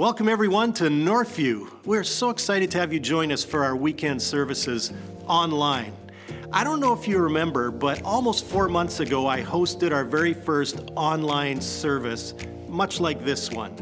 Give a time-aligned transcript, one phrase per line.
[0.00, 1.68] Welcome, everyone, to Northview.
[1.84, 4.94] We're so excited to have you join us for our weekend services
[5.26, 5.94] online.
[6.50, 10.32] I don't know if you remember, but almost four months ago, I hosted our very
[10.32, 12.32] first online service,
[12.66, 13.76] much like this one.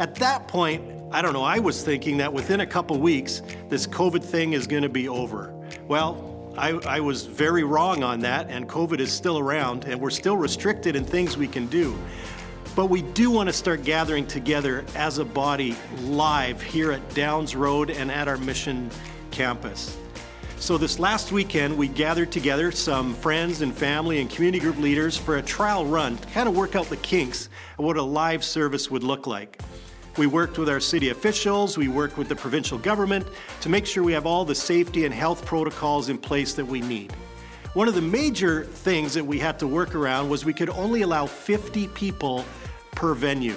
[0.00, 0.82] At that point,
[1.12, 4.66] I don't know, I was thinking that within a couple weeks, this COVID thing is
[4.66, 5.54] going to be over.
[5.86, 10.10] Well, I, I, was very wrong on that, and COVID is still around, and we're
[10.10, 11.96] still restricted in things we can do.
[12.76, 17.54] But we do want to start gathering together as a body live here at Downs
[17.54, 18.90] Road and at our mission
[19.30, 19.96] campus.
[20.58, 25.16] So, this last weekend, we gathered together some friends and family and community group leaders
[25.16, 27.48] for a trial run to kind of work out the kinks
[27.78, 29.60] of what a live service would look like.
[30.16, 33.26] We worked with our city officials, we worked with the provincial government
[33.60, 36.80] to make sure we have all the safety and health protocols in place that we
[36.80, 37.12] need.
[37.74, 41.02] One of the major things that we had to work around was we could only
[41.02, 42.44] allow 50 people
[42.94, 43.56] per venue.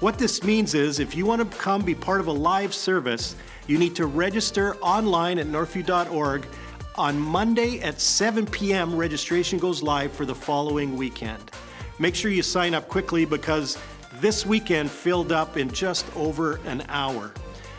[0.00, 3.34] What this means is if you want to come be part of a live service,
[3.66, 6.46] you need to register online at northview.org.
[6.96, 11.50] On Monday at 7 p.m., registration goes live for the following weekend.
[11.98, 13.78] Make sure you sign up quickly because
[14.20, 17.32] this weekend filled up in just over an hour.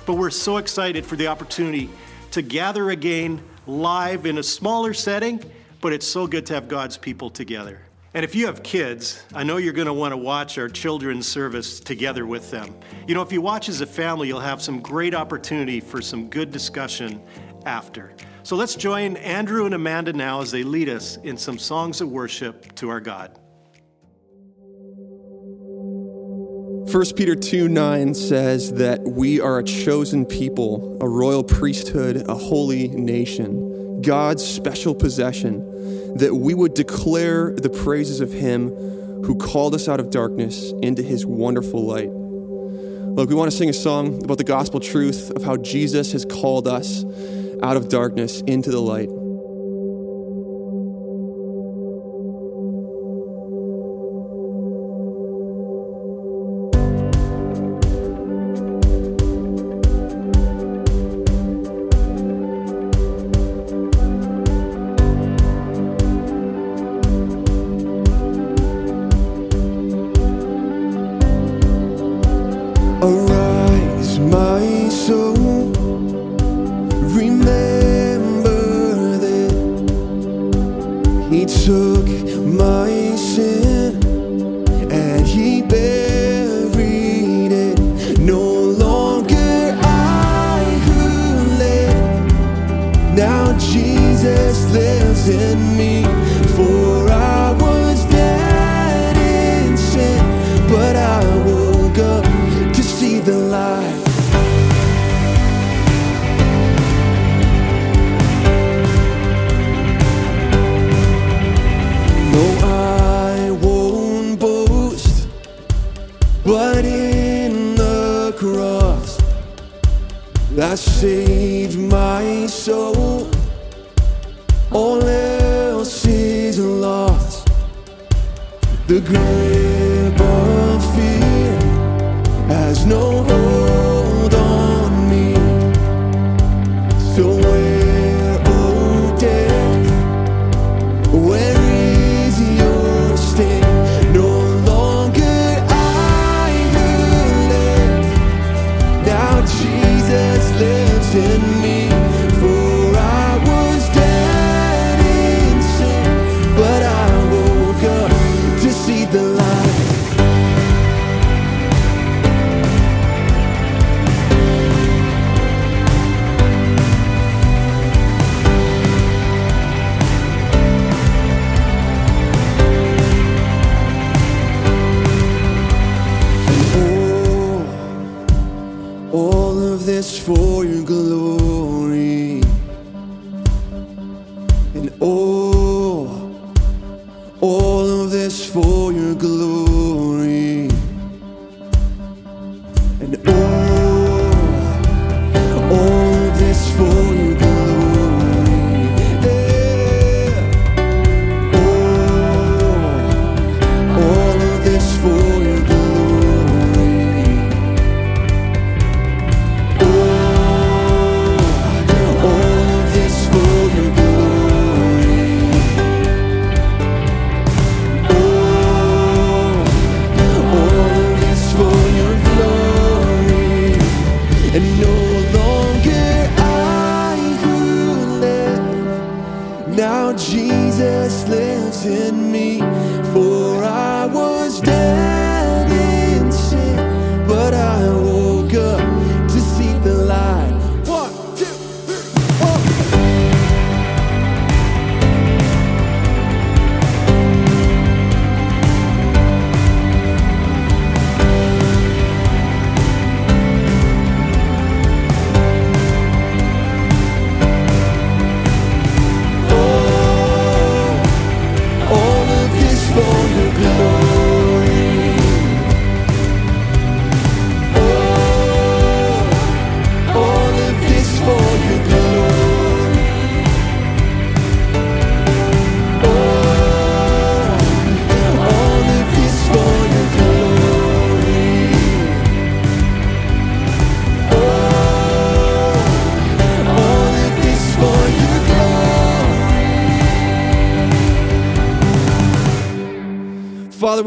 [0.06, 1.90] But we're so excited for the opportunity
[2.32, 5.44] to gather again live in a smaller setting,
[5.82, 7.87] but it's so good to have God's people together.
[8.18, 11.28] And if you have kids, I know you're going to want to watch our children's
[11.28, 12.74] service together with them.
[13.08, 16.28] You know, if you watch as a family, you'll have some great opportunity for some
[16.28, 17.22] good discussion
[17.68, 18.16] after.
[18.42, 22.10] So let's join Andrew and Amanda now as they lead us in some songs of
[22.10, 23.38] worship to our God.
[26.92, 32.34] 1 Peter 2 9 says that we are a chosen people, a royal priesthood, a
[32.34, 35.78] holy nation, God's special possession
[36.20, 38.70] that we would declare the praises of Him
[39.24, 42.10] who called us out of darkness into His wonderful light.
[42.10, 46.24] Look, we want to sing a song about the gospel truth of how Jesus has
[46.24, 47.04] called us
[47.64, 49.10] out of darkness into the light.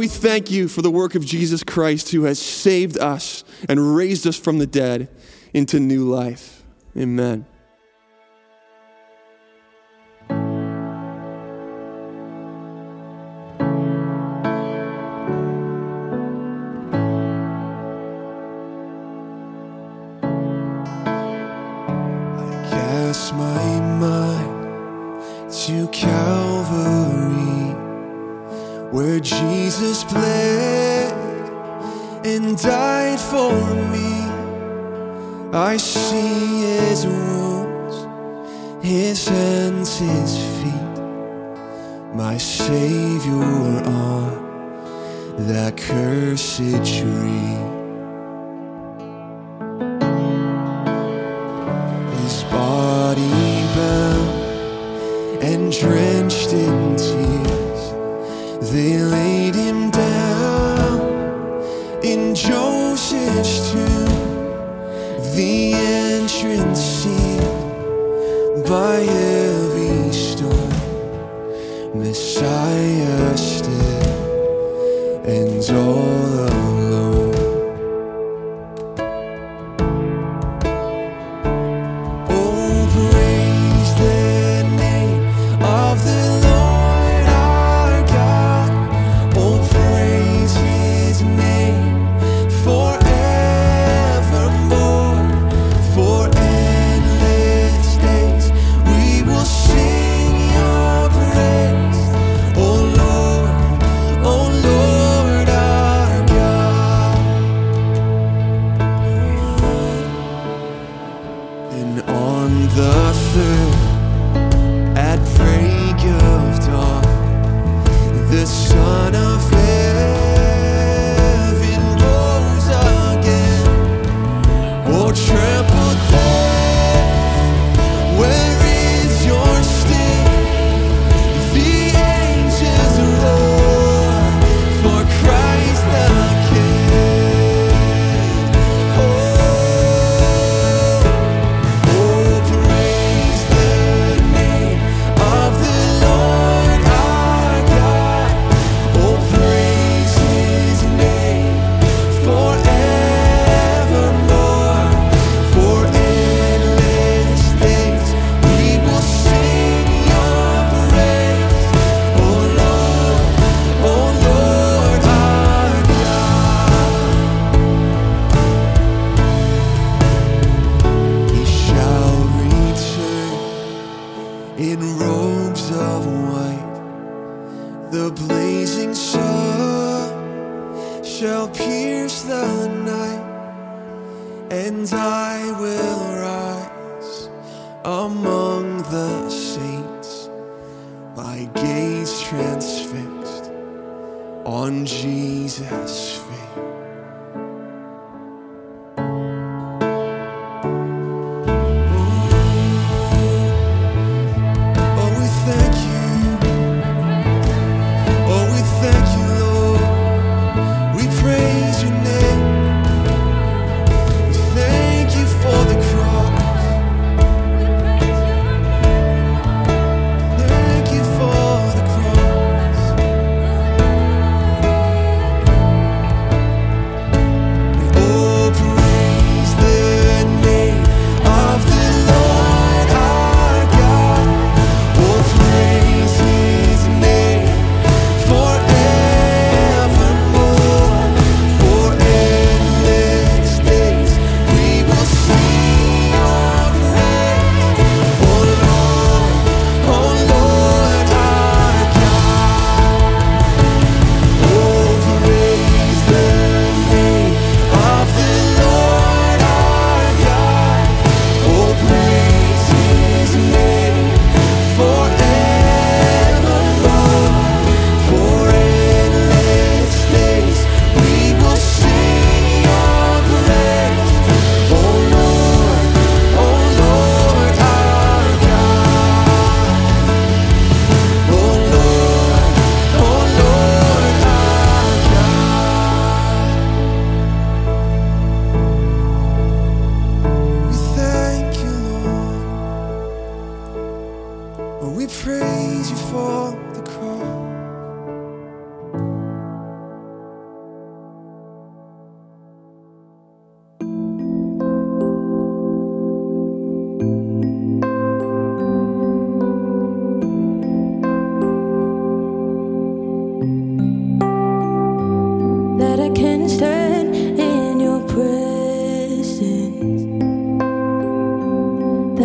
[0.00, 4.26] we thank you for the work of Jesus Christ who has saved us and raised
[4.26, 5.10] us from the dead
[5.52, 6.62] into new life.
[6.96, 7.44] Amen.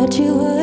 [0.06, 0.55] what you were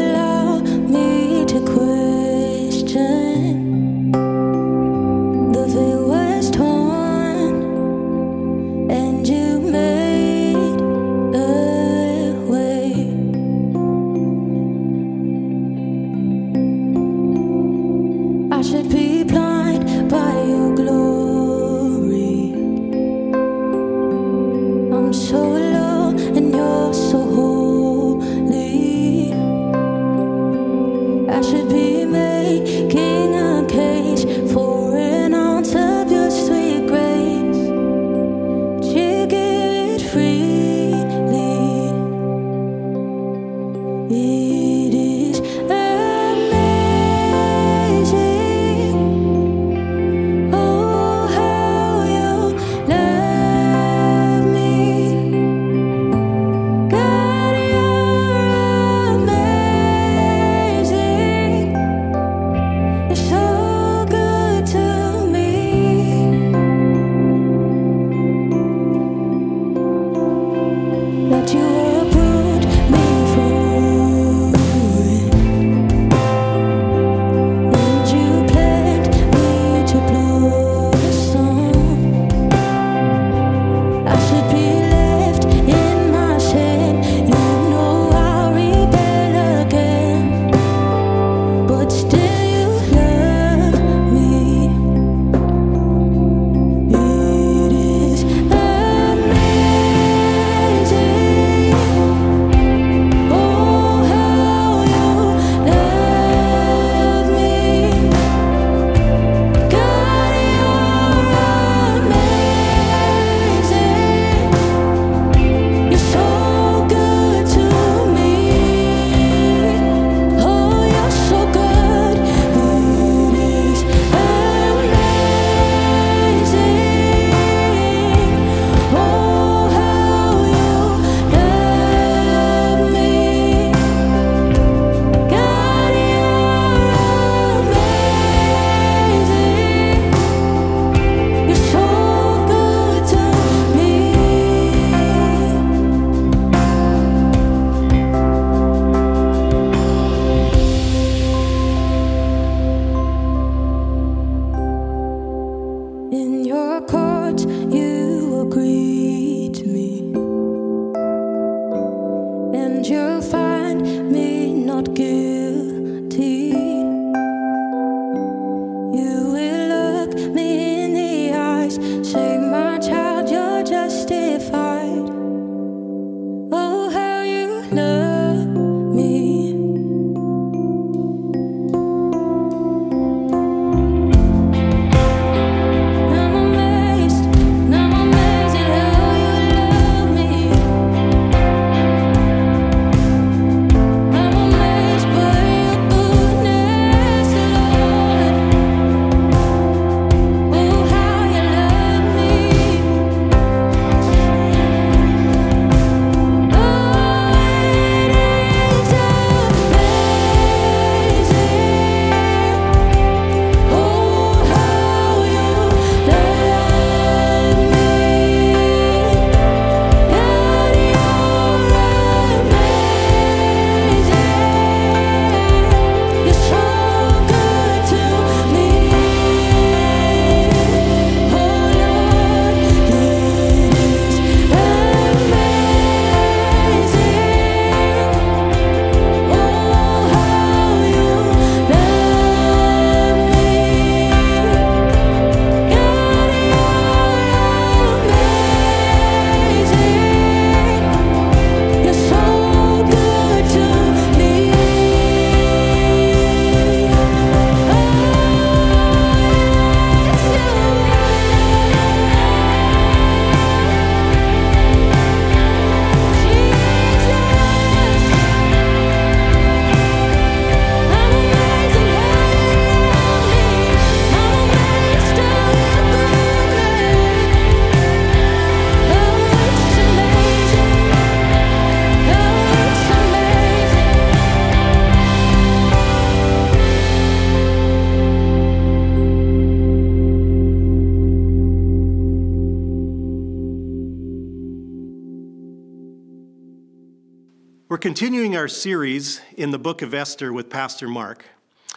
[298.44, 301.24] our series in the book of Esther with Pastor Mark.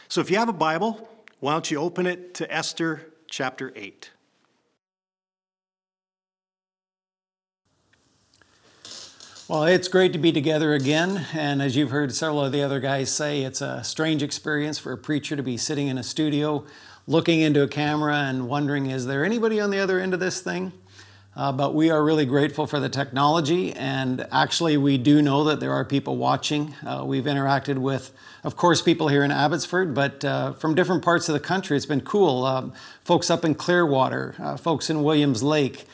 [0.09, 1.09] So if you have a Bible,
[1.39, 4.11] why don't you open it to Esther chapter 8.
[9.47, 11.25] Well, it's great to be together again.
[11.33, 14.91] And as you've heard several of the other guys say, it's a strange experience for
[14.91, 16.65] a preacher to be sitting in a studio
[17.07, 20.41] looking into a camera and wondering, is there anybody on the other end of this
[20.41, 20.73] thing?
[21.37, 25.61] Uh, but we are really grateful for the technology, and actually, we do know that
[25.61, 26.75] there are people watching.
[26.83, 28.11] Uh, we've interacted with,
[28.43, 31.77] of course, people here in Abbotsford, but uh, from different parts of the country.
[31.77, 32.47] It's been cool.
[32.47, 32.73] Um,
[33.05, 35.85] folks up in Clearwater, folks in Williams Lake,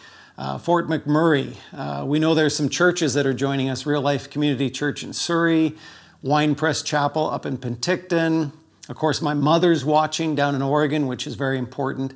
[0.61, 1.57] Fort McMurray.
[2.07, 5.75] We know there's some churches that are joining us Real Life Community Church in Surrey,
[6.23, 8.53] Winepress Chapel up in Penticton.
[8.89, 12.15] Of course, my mother's watching down in Oregon, which is very important.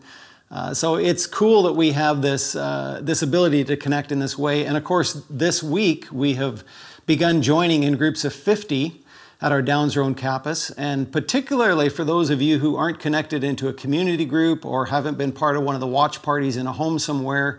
[0.50, 4.38] Uh, so it's cool that we have this, uh, this ability to connect in this
[4.38, 4.64] way.
[4.64, 6.62] And of course, this week we have
[7.04, 9.02] begun joining in groups of 50
[9.40, 10.70] at our Downs Road campus.
[10.70, 15.18] And particularly for those of you who aren't connected into a community group or haven't
[15.18, 17.58] been part of one of the watch parties in a home somewhere,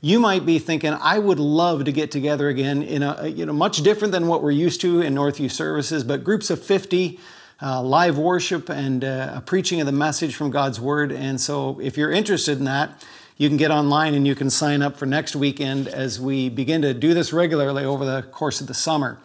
[0.00, 3.52] you might be thinking, I would love to get together again in a, you know,
[3.52, 7.20] much different than what we're used to in Northview services, but groups of 50
[7.60, 11.12] uh, live worship and uh, a preaching of the message from God's Word.
[11.12, 13.04] And so, if you're interested in that,
[13.36, 16.82] you can get online and you can sign up for next weekend as we begin
[16.82, 19.18] to do this regularly over the course of the summer.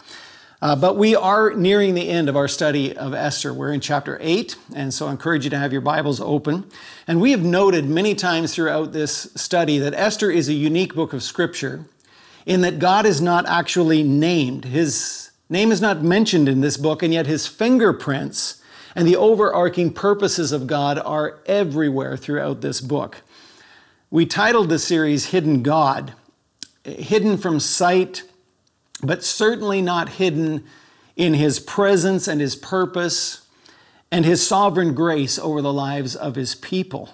[0.59, 3.53] Uh, but we are nearing the end of our study of Esther.
[3.53, 6.65] We're in chapter 8, and so I encourage you to have your Bibles open.
[7.05, 11.13] And we have noted many times throughout this study that Esther is a unique book
[11.13, 11.85] of Scripture
[12.47, 14.65] in that God is not actually named.
[14.65, 18.61] His Name is not mentioned in this book, and yet his fingerprints
[18.95, 23.21] and the overarching purposes of God are everywhere throughout this book.
[24.09, 26.13] We titled the series Hidden God,
[26.83, 28.23] hidden from sight,
[29.03, 30.65] but certainly not hidden
[31.15, 33.45] in his presence and his purpose
[34.11, 37.09] and his sovereign grace over the lives of his people.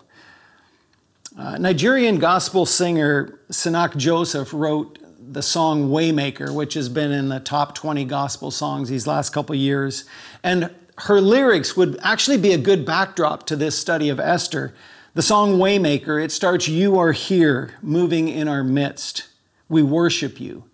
[1.37, 4.99] Uh, Nigerian gospel singer Sinach Joseph wrote
[5.31, 9.55] the song Waymaker, which has been in the top 20 gospel songs these last couple
[9.55, 10.05] years.
[10.43, 14.73] And her lyrics would actually be a good backdrop to this study of Esther.
[15.13, 19.27] The song Waymaker, it starts, You are here, moving in our midst.
[19.69, 20.65] We worship you.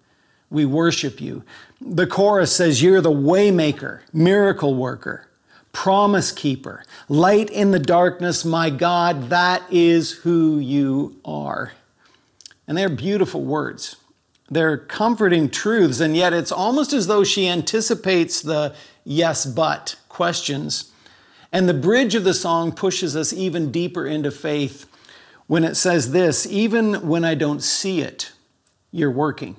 [0.50, 1.44] We worship you.
[1.80, 5.28] The chorus says, You're the waymaker, miracle worker,
[5.72, 11.74] promise keeper, light in the darkness, my God, that is who you are.
[12.68, 13.96] And they're beautiful words.
[14.52, 20.92] They're comforting truths, and yet it's almost as though she anticipates the yes, but questions.
[21.52, 24.86] And the bridge of the song pushes us even deeper into faith
[25.50, 28.34] when it says this even when I don't see it,
[28.92, 29.56] you're working.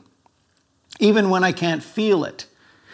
[1.01, 2.47] Even when I can't feel it,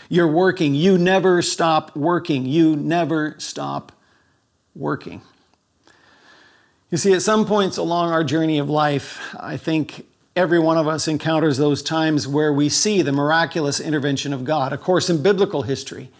[0.08, 0.74] you're working.
[0.74, 2.46] You never stop working.
[2.46, 3.92] You never stop
[4.74, 5.20] working.
[6.90, 10.06] You see, at some points along our journey of life, I think
[10.36, 14.70] every one of us encounters those times where we see the miraculous intervention of God.
[14.70, 16.10] Of course, in biblical history,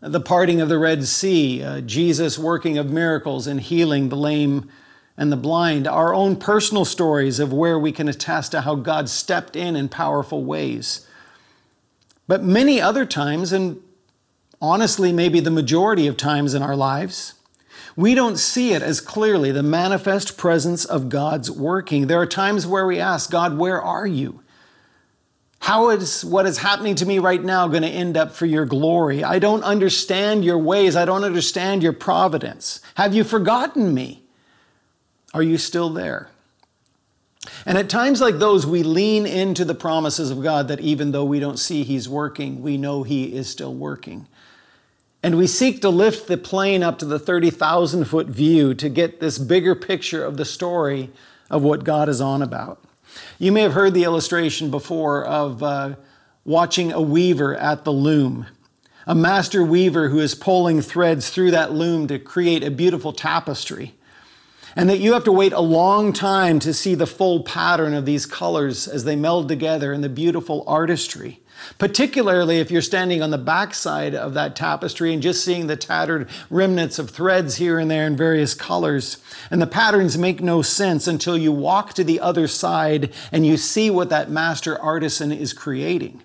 [0.00, 4.68] the parting of the Red Sea, uh, Jesus working of miracles and healing the lame
[5.16, 9.08] and the blind, our own personal stories of where we can attest to how God
[9.08, 11.06] stepped in in powerful ways.
[12.28, 13.80] But many other times, and
[14.60, 17.34] honestly, maybe the majority of times in our lives,
[17.96, 22.06] we don't see it as clearly the manifest presence of God's working.
[22.06, 24.40] There are times where we ask, God, where are you?
[25.60, 28.66] How is what is happening to me right now going to end up for your
[28.66, 29.22] glory?
[29.22, 30.96] I don't understand your ways.
[30.96, 32.80] I don't understand your providence.
[32.96, 34.24] Have you forgotten me?
[35.32, 36.30] Are you still there?
[37.64, 41.24] And at times like those, we lean into the promises of God that even though
[41.24, 44.26] we don't see He's working, we know He is still working.
[45.22, 49.20] And we seek to lift the plane up to the 30,000 foot view to get
[49.20, 51.10] this bigger picture of the story
[51.48, 52.82] of what God is on about.
[53.38, 55.94] You may have heard the illustration before of uh,
[56.44, 58.46] watching a weaver at the loom,
[59.06, 63.94] a master weaver who is pulling threads through that loom to create a beautiful tapestry.
[64.74, 68.06] And that you have to wait a long time to see the full pattern of
[68.06, 71.42] these colors as they meld together in the beautiful artistry
[71.78, 76.28] particularly if you're standing on the backside of that tapestry and just seeing the tattered
[76.50, 79.18] remnants of threads here and there in various colors.
[79.50, 83.56] And the patterns make no sense until you walk to the other side and you
[83.56, 86.22] see what that master artisan is creating.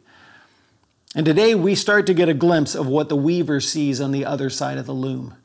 [1.15, 4.25] And today we start to get a glimpse of what the weaver sees on the
[4.25, 5.37] other side of the loom.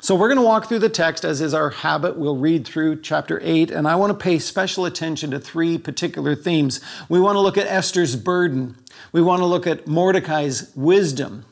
[0.00, 2.16] So we're going to walk through the text as is our habit.
[2.16, 6.36] We'll read through chapter 8, and I want to pay special attention to three particular
[6.36, 6.80] themes.
[7.08, 8.76] We want to look at Esther's burden,
[9.10, 11.46] we want to look at Mordecai's wisdom.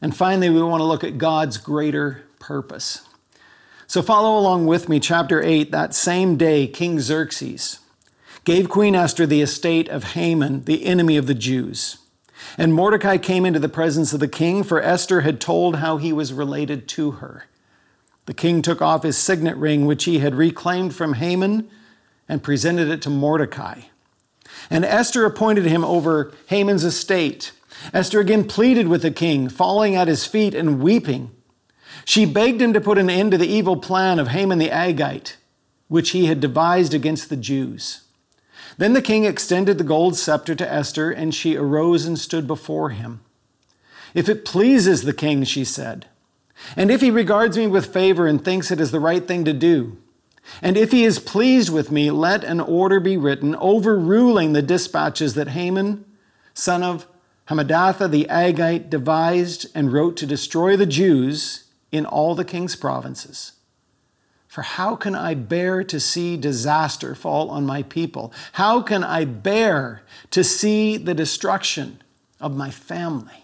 [0.00, 3.08] And finally, we want to look at God's greater purpose.
[3.88, 5.72] So follow along with me, chapter 8.
[5.72, 7.80] That same day, King Xerxes
[8.44, 11.98] gave Queen Esther the estate of Haman, the enemy of the Jews.
[12.56, 16.12] And Mordecai came into the presence of the king, for Esther had told how he
[16.12, 17.46] was related to her.
[18.26, 21.68] The king took off his signet ring, which he had reclaimed from Haman,
[22.28, 23.82] and presented it to Mordecai.
[24.70, 27.52] And Esther appointed him over Haman's estate.
[27.92, 31.30] Esther again pleaded with the king, falling at his feet and weeping.
[32.04, 35.36] She begged him to put an end to the evil plan of Haman the Agagite,
[35.88, 38.02] which he had devised against the Jews.
[38.78, 42.90] Then the king extended the gold scepter to Esther, and she arose and stood before
[42.90, 43.20] him.
[44.14, 46.06] If it pleases the king, she said,
[46.76, 49.52] and if he regards me with favor and thinks it is the right thing to
[49.52, 49.98] do,
[50.60, 55.34] and if he is pleased with me, let an order be written overruling the dispatches
[55.34, 56.04] that Haman,
[56.52, 57.06] son of
[57.48, 63.52] Hammedatha the Agagite, devised and wrote to destroy the Jews in all the king's provinces.
[64.46, 68.32] For how can I bear to see disaster fall on my people?
[68.52, 72.00] How can I bear to see the destruction
[72.40, 73.43] of my family?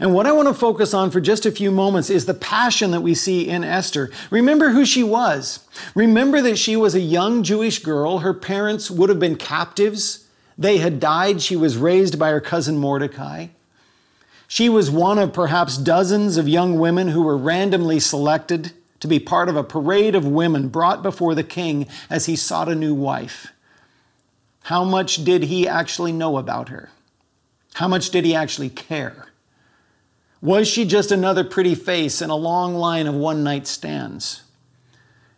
[0.00, 2.90] And what I want to focus on for just a few moments is the passion
[2.90, 4.10] that we see in Esther.
[4.30, 5.60] Remember who she was.
[5.94, 8.18] Remember that she was a young Jewish girl.
[8.18, 10.26] Her parents would have been captives.
[10.56, 11.40] They had died.
[11.40, 13.48] She was raised by her cousin Mordecai.
[14.48, 19.20] She was one of perhaps dozens of young women who were randomly selected to be
[19.20, 22.94] part of a parade of women brought before the king as he sought a new
[22.94, 23.52] wife.
[24.62, 26.90] How much did he actually know about her?
[27.74, 29.27] How much did he actually care?
[30.40, 34.42] Was she just another pretty face in a long line of one night stands?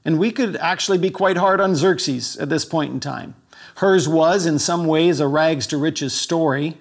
[0.05, 3.35] And we could actually be quite hard on Xerxes at this point in time.
[3.77, 6.77] Hers was, in some ways, a rags to riches story,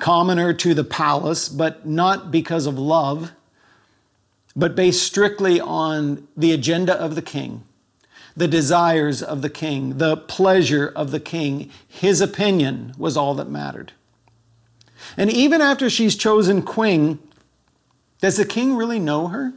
[0.00, 3.32] commoner to the palace, but not because of love,
[4.56, 7.62] but based strictly on the agenda of the king,
[8.36, 11.70] the desires of the king, the pleasure of the king.
[11.86, 13.92] His opinion was all that mattered.
[15.16, 17.18] And even after she's chosen queen,
[18.22, 19.52] does the king really know her?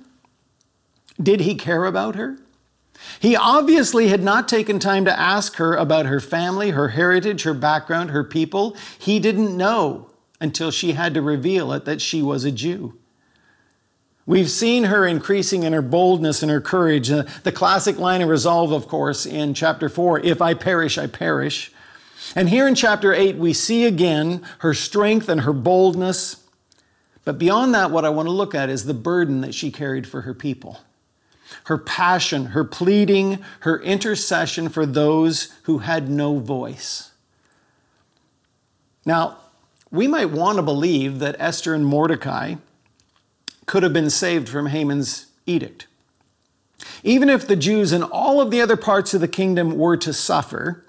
[1.22, 2.38] Did he care about her?
[3.20, 7.54] He obviously had not taken time to ask her about her family, her heritage, her
[7.54, 8.76] background, her people.
[8.98, 10.10] He didn't know
[10.42, 12.98] until she had to reveal it that she was a Jew.
[14.26, 17.12] We've seen her increasing in her boldness and her courage.
[17.12, 21.06] Uh, the classic line of resolve, of course, in chapter 4 if I perish, I
[21.06, 21.72] perish.
[22.36, 26.38] And here in chapter 8, we see again her strength and her boldness.
[27.26, 30.08] But beyond that, what I want to look at is the burden that she carried
[30.08, 30.80] for her people.
[31.66, 37.12] Her passion, her pleading, her intercession for those who had no voice.
[39.06, 39.38] Now,
[39.92, 42.56] we might want to believe that Esther and Mordecai
[43.66, 45.88] could have been saved from Haman's edict.
[47.04, 50.14] Even if the Jews in all of the other parts of the kingdom were to
[50.14, 50.86] suffer,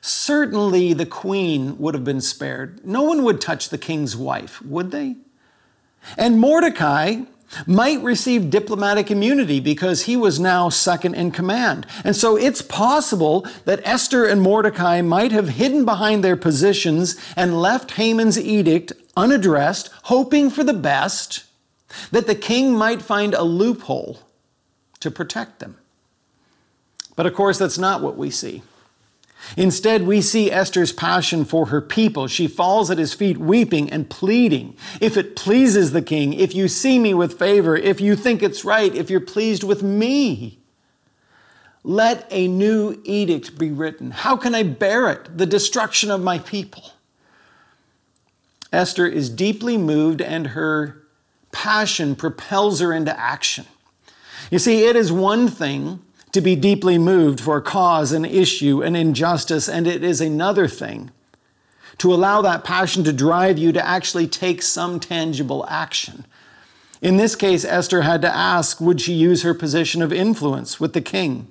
[0.00, 2.84] certainly the queen would have been spared.
[2.84, 5.16] No one would touch the king's wife, would they?
[6.16, 7.22] And Mordecai
[7.66, 11.86] might receive diplomatic immunity because he was now second in command.
[12.02, 17.60] And so it's possible that Esther and Mordecai might have hidden behind their positions and
[17.60, 21.44] left Haman's edict unaddressed, hoping for the best,
[22.10, 24.20] that the king might find a loophole
[25.00, 25.76] to protect them.
[27.14, 28.62] But of course, that's not what we see.
[29.56, 32.26] Instead, we see Esther's passion for her people.
[32.26, 34.76] She falls at his feet, weeping and pleading.
[35.00, 38.64] If it pleases the king, if you see me with favor, if you think it's
[38.64, 40.58] right, if you're pleased with me,
[41.82, 44.10] let a new edict be written.
[44.10, 45.36] How can I bear it?
[45.36, 46.92] The destruction of my people.
[48.72, 51.02] Esther is deeply moved, and her
[51.52, 53.66] passion propels her into action.
[54.50, 56.02] You see, it is one thing
[56.34, 60.66] to be deeply moved for a cause, an issue, an injustice, and it is another
[60.66, 61.12] thing
[61.96, 66.26] to allow that passion to drive you to actually take some tangible action.
[67.00, 70.92] In this case, Esther had to ask would she use her position of influence with
[70.92, 71.46] the king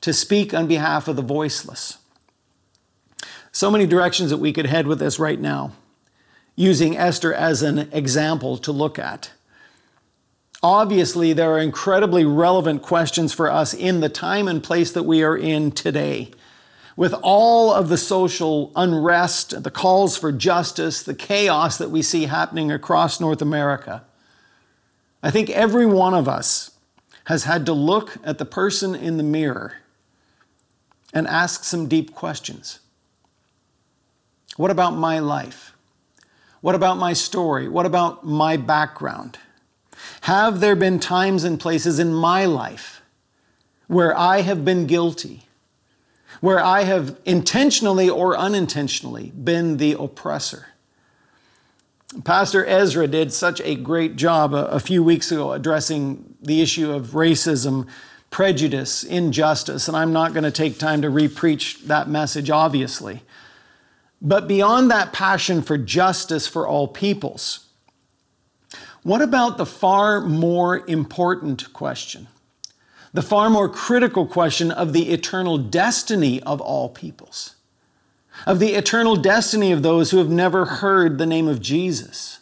[0.00, 1.98] to speak on behalf of the voiceless?
[3.52, 5.70] So many directions that we could head with this right now,
[6.56, 9.30] using Esther as an example to look at.
[10.64, 15.22] Obviously, there are incredibly relevant questions for us in the time and place that we
[15.22, 16.30] are in today.
[16.96, 22.24] With all of the social unrest, the calls for justice, the chaos that we see
[22.24, 24.04] happening across North America,
[25.22, 26.70] I think every one of us
[27.24, 29.74] has had to look at the person in the mirror
[31.12, 32.78] and ask some deep questions.
[34.56, 35.74] What about my life?
[36.62, 37.68] What about my story?
[37.68, 39.36] What about my background?
[40.22, 43.02] Have there been times and places in my life
[43.86, 45.44] where I have been guilty,
[46.40, 50.68] where I have intentionally or unintentionally been the oppressor?
[52.22, 56.92] Pastor Ezra did such a great job a, a, few weeks ago addressing the issue
[56.92, 57.88] of racism,
[58.30, 63.22] prejudice, injustice, and I'm not going to take time to repreach that message, obviously.
[64.22, 67.63] But beyond that passion for justice for all peoples,
[69.04, 72.26] what about the far more important question?
[73.12, 77.54] The far more critical question of the eternal destiny of all peoples,
[78.44, 82.40] of the eternal destiny of those who have never heard the name of Jesus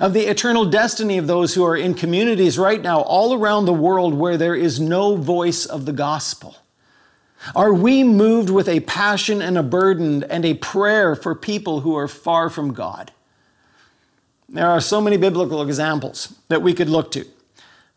[0.00, 3.72] of the eternal destiny of those who are in communities right now all around the
[3.72, 6.56] world where there is no voice of the gospel?
[7.54, 11.96] Are we moved with a passion and a burden and a prayer for people who
[11.96, 13.12] are far from God?
[14.52, 17.24] There are so many biblical examples that we could look to.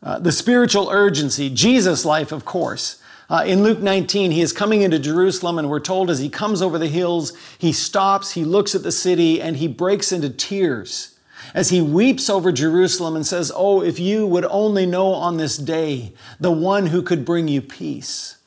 [0.03, 3.01] Uh, the spiritual urgency, Jesus' life, of course.
[3.27, 6.61] Uh, in Luke 19, he is coming into Jerusalem, and we're told as he comes
[6.61, 11.17] over the hills, he stops, he looks at the city, and he breaks into tears
[11.55, 15.57] as he weeps over Jerusalem and says, Oh, if you would only know on this
[15.57, 18.37] day the one who could bring you peace.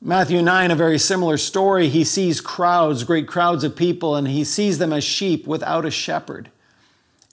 [0.00, 1.88] Matthew 9, a very similar story.
[1.88, 5.90] He sees crowds, great crowds of people, and he sees them as sheep without a
[5.90, 6.50] shepherd.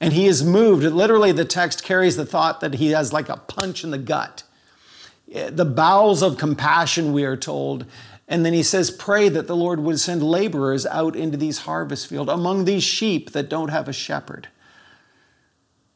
[0.03, 0.83] And he is moved.
[0.83, 4.43] Literally, the text carries the thought that he has like a punch in the gut.
[5.29, 7.85] The bowels of compassion, we are told.
[8.27, 12.07] And then he says, Pray that the Lord would send laborers out into these harvest
[12.07, 14.49] fields among these sheep that don't have a shepherd.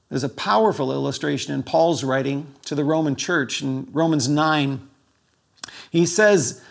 [0.07, 4.87] There's a powerful illustration in Paul's writing to the Roman church in Romans 9.
[5.91, 6.63] He says,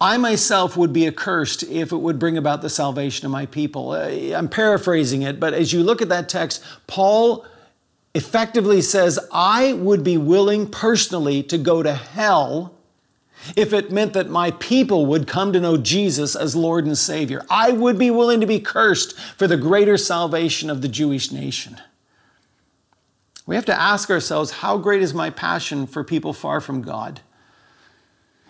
[0.00, 3.92] I myself would be accursed if it would bring about the salvation of my people.
[3.92, 7.46] Uh, I'm paraphrasing it, but as you look at that text, Paul
[8.14, 12.74] effectively says, I would be willing personally to go to hell
[13.54, 17.44] if it meant that my people would come to know Jesus as Lord and Savior.
[17.48, 21.80] I would be willing to be cursed for the greater salvation of the Jewish nation.
[23.46, 27.20] We have to ask ourselves how great is my passion for people far from God?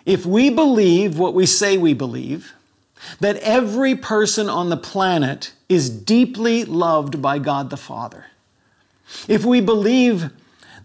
[0.06, 2.54] If we believe what we say we believe,
[3.20, 8.26] that every person on the planet is deeply loved by God the Father,
[9.28, 10.30] if we believe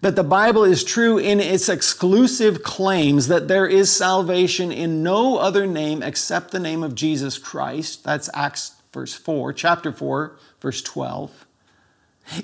[0.01, 5.37] that the Bible is true in its exclusive claims that there is salvation in no
[5.37, 10.81] other name except the name of Jesus Christ, that's Acts verse 4, chapter 4, verse
[10.81, 11.45] 12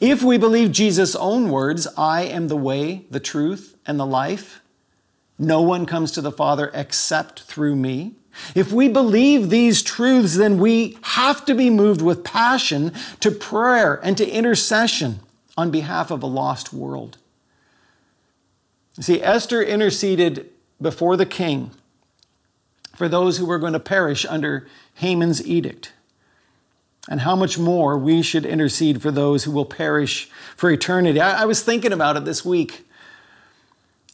[0.02, 4.62] if we believe Jesus' own words, I am the way, the truth, and the life,
[5.40, 8.14] no one comes to the Father except through me.
[8.56, 14.00] If we believe these truths, then we have to be moved with passion to prayer
[14.04, 15.20] and to intercession
[15.56, 17.18] on behalf of a lost world.
[19.00, 20.50] See, Esther interceded
[20.82, 21.72] before the king
[22.96, 25.94] for those who were going to perish under Haman's edict
[27.08, 31.22] and how much more we should intercede for those who will perish for eternity.
[31.22, 32.87] I, I, was thinking about it this week.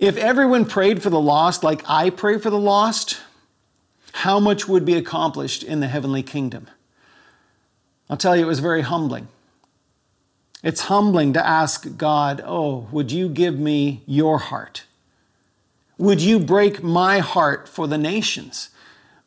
[0.03, 3.21] If everyone prayed for the lost like I pray for the lost,
[4.11, 6.67] how much would be accomplished in the heavenly kingdom?
[8.09, 9.29] I'll tell you, it was very humbling.
[10.61, 14.83] It's humbling to ask God, Oh, would you give me your heart?
[15.97, 18.71] Would you break my heart for the nations?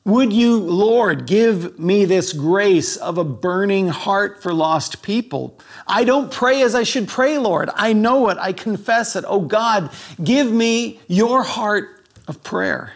[0.06, 5.58] Would you, Lord, give me this grace of a burning heart for lost people?
[5.84, 7.70] I don't pray as I should pray, Lord.
[7.74, 8.38] I know it.
[8.38, 9.24] I confess it.
[9.26, 9.90] Oh God,
[10.22, 12.92] give me your heart of prayer,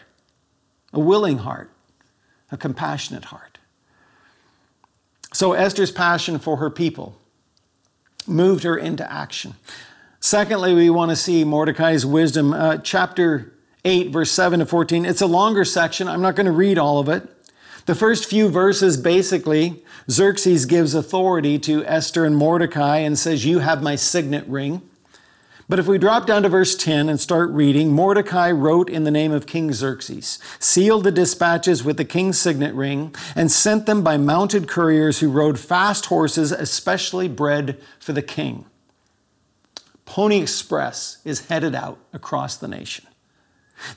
[0.93, 1.73] a willing heart,
[2.53, 3.59] a compassionate heart.
[5.33, 7.17] So Esther's passion for her people
[8.25, 9.55] moved her into action.
[10.21, 12.53] Secondly, we want to see Mordecai's wisdom.
[12.53, 13.53] Uh, chapter
[13.85, 15.05] 8, verse 7 to 14.
[15.07, 16.09] It's a longer section.
[16.09, 17.29] I'm not going to read all of it.
[17.87, 23.61] The first few verses basically, Xerxes gives authority to Esther and Mordecai and says, You
[23.61, 24.83] have my signet ring.
[25.69, 29.11] But if we drop down to verse 10 and start reading, Mordecai wrote in the
[29.11, 34.03] name of King Xerxes, sealed the dispatches with the king's signet ring, and sent them
[34.03, 38.67] by mounted couriers who rode fast horses, especially bred for the king.
[40.07, 43.07] Pony Express is headed out across the nation.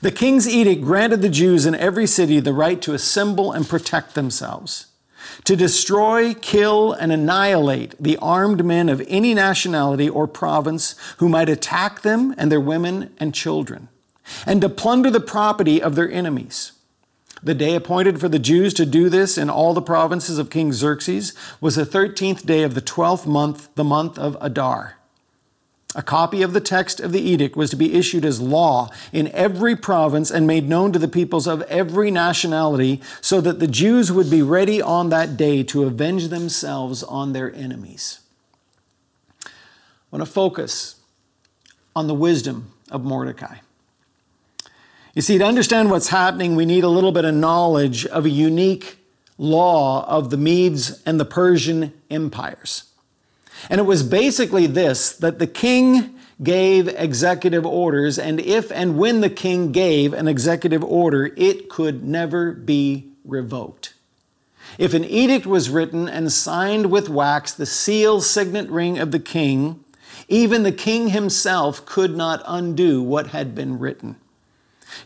[0.00, 4.14] The king's edict granted the Jews in every city the right to assemble and protect
[4.14, 4.86] themselves,
[5.44, 11.48] to destroy, kill, and annihilate the armed men of any nationality or province who might
[11.48, 13.88] attack them and their women and children,
[14.46, 16.72] and to plunder the property of their enemies.
[17.42, 20.72] The day appointed for the Jews to do this in all the provinces of King
[20.72, 24.96] Xerxes was the 13th day of the 12th month, the month of Adar.
[25.94, 29.28] A copy of the text of the edict was to be issued as law in
[29.28, 34.10] every province and made known to the peoples of every nationality so that the Jews
[34.10, 38.18] would be ready on that day to avenge themselves on their enemies.
[39.44, 39.50] I
[40.10, 40.96] want to focus
[41.94, 43.58] on the wisdom of Mordecai.
[45.14, 48.30] You see, to understand what's happening, we need a little bit of knowledge of a
[48.30, 48.98] unique
[49.38, 52.84] law of the Medes and the Persian empires.
[53.70, 59.20] And it was basically this that the king gave executive orders, and if and when
[59.20, 63.94] the king gave an executive order, it could never be revoked.
[64.78, 69.20] If an edict was written and signed with wax, the seal signet ring of the
[69.20, 69.84] king,
[70.28, 74.16] even the king himself could not undo what had been written.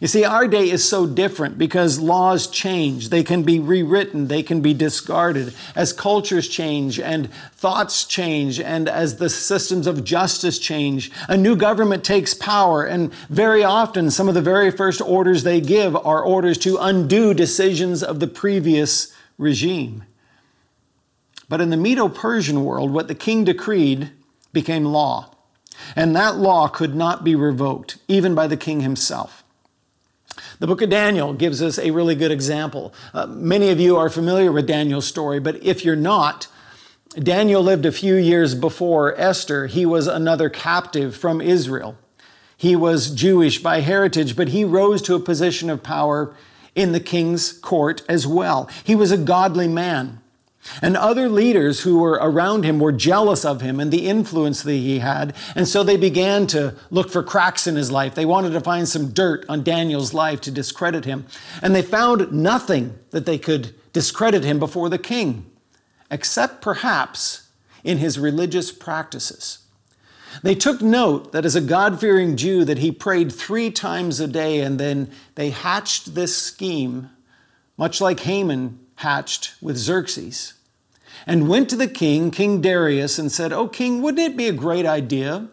[0.01, 3.09] You see, our day is so different because laws change.
[3.09, 5.55] They can be rewritten, they can be discarded.
[5.74, 11.57] As cultures change and thoughts change, and as the systems of justice change, a new
[11.57, 12.85] government takes power.
[12.85, 17.35] And very often, some of the very first orders they give are orders to undo
[17.35, 20.05] decisions of the previous regime.
[21.48, 24.11] But in the Medo Persian world, what the king decreed
[24.53, 25.31] became law.
[25.96, 29.44] And that law could not be revoked, even by the king himself.
[30.60, 32.92] The book of Daniel gives us a really good example.
[33.14, 36.48] Uh, many of you are familiar with Daniel's story, but if you're not,
[37.14, 39.66] Daniel lived a few years before Esther.
[39.66, 41.96] He was another captive from Israel.
[42.56, 46.34] He was Jewish by heritage, but he rose to a position of power
[46.74, 48.68] in the king's court as well.
[48.82, 50.20] He was a godly man.
[50.82, 54.72] And other leaders who were around him were jealous of him and the influence that
[54.72, 55.34] he had.
[55.54, 58.14] And so they began to look for cracks in his life.
[58.14, 61.26] They wanted to find some dirt on Daniel's life to discredit him.
[61.62, 65.50] And they found nothing that they could discredit him before the king,
[66.10, 67.48] except perhaps
[67.82, 69.60] in his religious practices.
[70.42, 74.28] They took note that as a God fearing Jew that he prayed three times a
[74.28, 77.10] day and then they hatched this scheme,
[77.76, 80.54] much like Haman hatched with Xerxes,
[81.24, 84.52] and went to the king, King Darius, and said, Oh, king, wouldn't it be a
[84.52, 85.48] great idea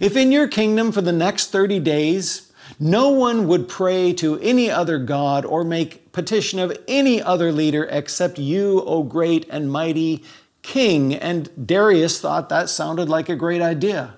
[0.00, 4.70] if in your kingdom for the next 30 days no one would pray to any
[4.70, 10.24] other God or make petition of any other leader except you, O great and mighty
[10.62, 11.14] king?
[11.14, 14.16] And Darius thought that sounded like a great idea.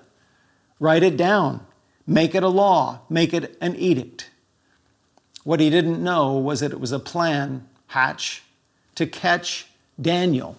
[0.79, 1.65] Write it down,
[2.07, 4.29] make it a law, make it an edict.
[5.43, 8.44] What he didn't know was that it was a plan hatch
[8.95, 9.67] to catch
[10.01, 10.57] Daniel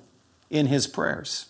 [0.50, 1.46] in his prayers.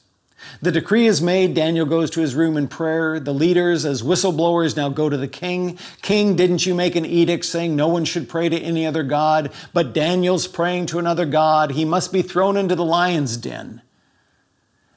[0.60, 1.54] The decree is made.
[1.54, 3.18] Daniel goes to his room in prayer.
[3.18, 5.78] The leaders, as whistleblowers, now go to the king.
[6.02, 9.50] King, didn't you make an edict saying no one should pray to any other God?
[9.72, 11.72] But Daniel's praying to another God.
[11.72, 13.82] He must be thrown into the lion's den.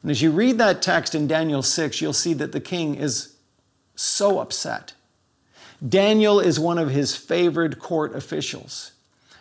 [0.02, 3.36] And as you read that text in Daniel 6, you'll see that the king is
[3.96, 4.94] so upset.
[5.88, 8.92] Daniel is one of his favored court officials.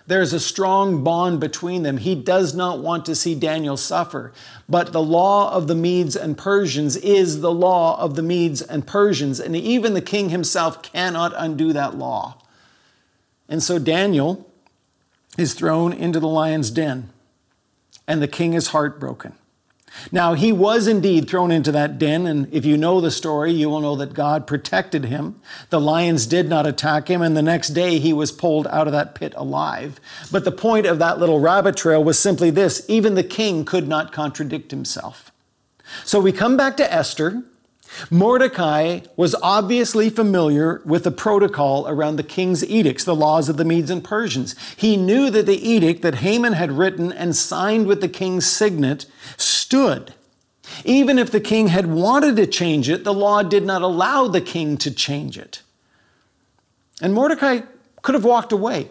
[0.09, 1.99] There's a strong bond between them.
[1.99, 4.33] He does not want to see Daniel suffer.
[4.67, 8.87] But the law of the Medes and Persians is the law of the Medes and
[8.87, 12.39] Persians, and even the king himself cannot undo that law.
[13.51, 14.51] And so Daniel
[15.37, 17.11] is thrown into the lion's den,
[18.07, 19.35] and the king is heartbroken.
[20.13, 23.69] Now, he was indeed thrown into that den, and if you know the story, you
[23.69, 25.41] will know that God protected him.
[25.71, 28.93] The lions did not attack him, and the next day he was pulled out of
[28.93, 30.01] that pit alive.
[30.31, 33.89] But the point of that little rabbit trail was simply this even the king could
[33.89, 35.33] not contradict himself.
[36.05, 37.43] So we come back to Esther,
[38.11, 43.65] Mordecai was obviously familiar with the protocol around the king's edicts, the laws of the
[43.65, 44.55] Medes and Persians.
[44.77, 49.07] He knew that the edict that Haman had written and signed with the king's signet
[49.37, 50.15] stood.
[50.85, 54.41] Even if the king had wanted to change it, the law did not allow the
[54.41, 55.63] king to change it.
[57.01, 57.61] And Mordecai
[58.03, 58.89] could have walked away.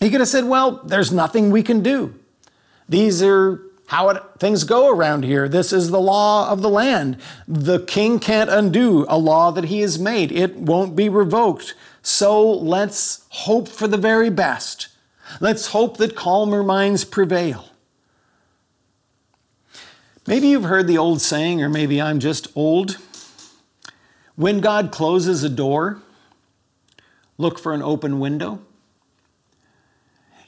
[0.00, 2.14] He could have said, Well, there's nothing we can do.
[2.88, 5.48] These are how it, things go around here.
[5.48, 7.18] This is the law of the land.
[7.46, 11.74] The king can't undo a law that he has made, it won't be revoked.
[12.02, 14.88] So let's hope for the very best.
[15.40, 17.70] Let's hope that calmer minds prevail.
[20.26, 22.98] Maybe you've heard the old saying, or maybe I'm just old.
[24.34, 26.00] When God closes a door,
[27.38, 28.60] look for an open window.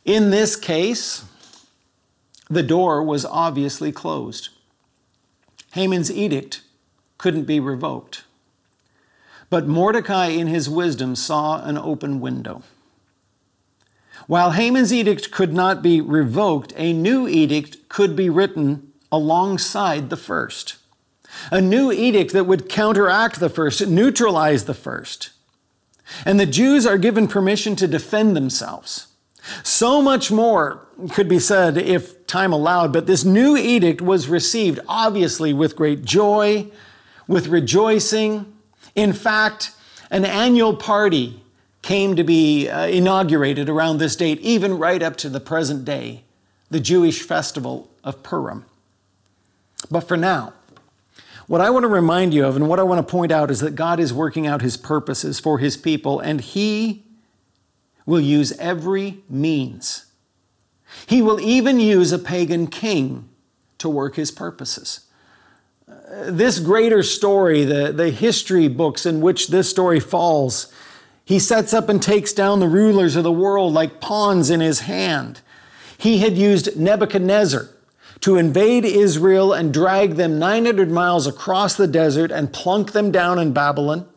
[0.04, 1.24] In this case,
[2.48, 4.48] the door was obviously closed.
[5.72, 6.62] Haman's edict
[7.18, 8.24] couldn't be revoked.
[9.50, 12.62] But Mordecai, in his wisdom, saw an open window.
[14.26, 20.16] While Haman's edict could not be revoked, a new edict could be written alongside the
[20.16, 20.76] first.
[21.50, 25.30] A new edict that would counteract the first, neutralize the first.
[26.24, 29.07] And the Jews are given permission to defend themselves.
[29.62, 34.80] So much more could be said if time allowed, but this new edict was received
[34.88, 36.66] obviously with great joy,
[37.26, 38.52] with rejoicing.
[38.94, 39.72] In fact,
[40.10, 41.40] an annual party
[41.82, 46.24] came to be uh, inaugurated around this date, even right up to the present day.
[46.70, 48.64] the Jewish festival of Purim.
[49.90, 50.52] But for now,
[51.46, 53.60] what I want to remind you of and what I want to point out is
[53.60, 57.04] that God is working out his purposes for his people, and he
[58.08, 60.06] will use every means.
[61.06, 63.28] He will even use a pagan king
[63.76, 65.00] to work his purposes.
[65.86, 70.72] Uh, this greater story, the, the history books in which this story falls,
[71.22, 74.80] he sets up and takes down the rulers of the world like pawns in his
[74.80, 75.42] hand.
[75.98, 77.68] He had used Nebuchadnezzar
[78.20, 83.38] to invade Israel and drag them 900 miles across the desert and plunk them down
[83.38, 84.08] in Babylon.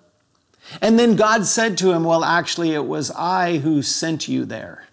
[0.79, 4.85] And then God said to him, Well, actually, it was I who sent you there.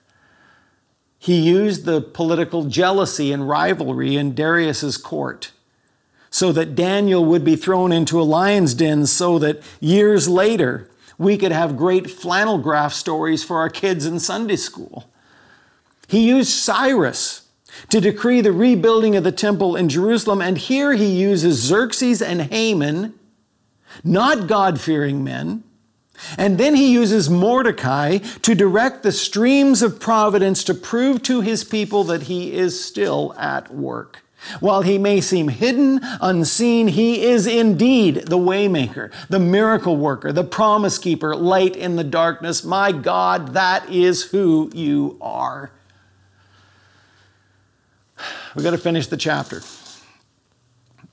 [1.18, 5.52] He used the political jealousy and rivalry in Darius's court
[6.30, 11.36] so that Daniel would be thrown into a lion's den so that years later we
[11.36, 15.10] could have great flannel graph stories for our kids in Sunday school.
[16.06, 17.48] He used Cyrus
[17.90, 22.42] to decree the rebuilding of the temple in Jerusalem, and here he uses Xerxes and
[22.42, 23.14] Haman,
[24.04, 25.64] not God fearing men.
[26.36, 31.64] And then he uses Mordecai to direct the streams of providence to prove to his
[31.64, 34.22] people that he is still at work.
[34.60, 40.44] While he may seem hidden, unseen, he is indeed the waymaker, the miracle worker, the
[40.44, 42.62] promise keeper, light in the darkness.
[42.62, 45.72] My God, that is who you are.
[48.54, 49.60] We've got to finish the chapter.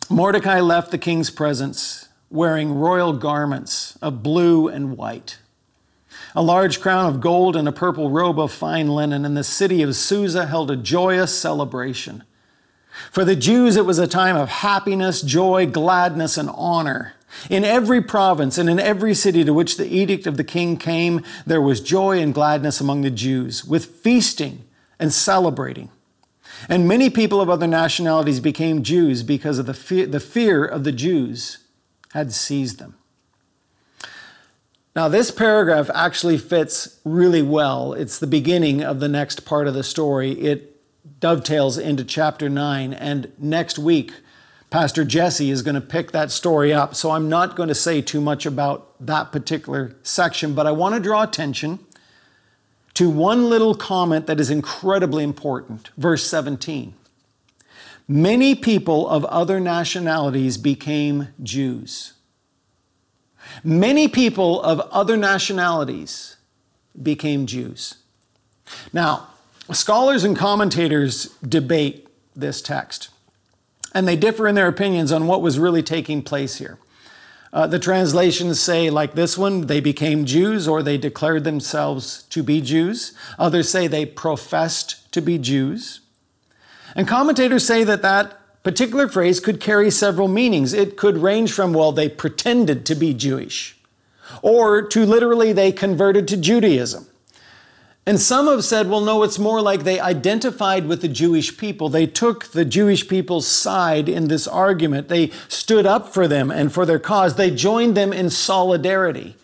[0.10, 5.40] Mordecai left the king's presence wearing royal garments of blue and white,
[6.36, 9.82] a large crown of gold and a purple robe of fine linen, and the city
[9.82, 12.24] of Susa held a joyous celebration.
[13.12, 17.14] For the Jews, it was a time of happiness, joy, gladness, and honor.
[17.50, 21.22] In every province and in every city to which the edict of the king came,
[21.46, 24.64] there was joy and gladness among the Jews, with feasting
[25.00, 25.90] and celebrating.
[26.70, 30.94] And many people of other nationalities became Jews because of the the fear of the
[30.94, 31.65] Jews
[32.16, 32.96] had seized them.
[34.96, 37.92] Now, this paragraph actually fits really well.
[37.92, 40.32] It's the beginning of the next part of the story.
[40.32, 40.80] It
[41.20, 44.14] dovetails into chapter 9, and next week,
[44.70, 46.96] Pastor Jesse is going to pick that story up.
[46.96, 50.96] So I'm not going to say too much about that particular section, but I want
[50.96, 51.80] to draw attention
[52.94, 55.90] to one little comment that is incredibly important.
[55.98, 56.94] Verse 17.
[58.08, 62.14] Many people of other nationalities became Jews.
[63.64, 66.38] Many people of other nationalities
[67.02, 67.96] became Jews.
[68.94, 69.28] Now,
[69.72, 73.10] scholars and commentators debate this text,
[73.94, 76.78] and they differ in their opinions on what was really taking place here.
[77.54, 82.44] Uh, the translations say, like this one, they became Jews or they declared themselves to
[82.44, 83.14] be Jews.
[83.40, 86.02] Others say they professed to be Jews.
[86.96, 90.74] And commentators say that that particular phrase could carry several meanings.
[90.74, 93.78] It could range from, well, they pretended to be Jewish,
[94.42, 97.08] or to literally they converted to Judaism.
[98.08, 101.90] And some have said, well, no, it's more like they identified with the Jewish people.
[101.90, 105.08] They took the Jewish people's side in this argument.
[105.08, 107.36] They stood up for them and for their cause.
[107.36, 109.36] They joined them in solidarity.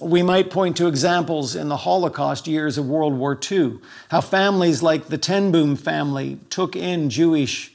[0.00, 3.78] We might point to examples in the Holocaust years of World War II,
[4.08, 7.72] how families like the Ten Boom family took in Jewish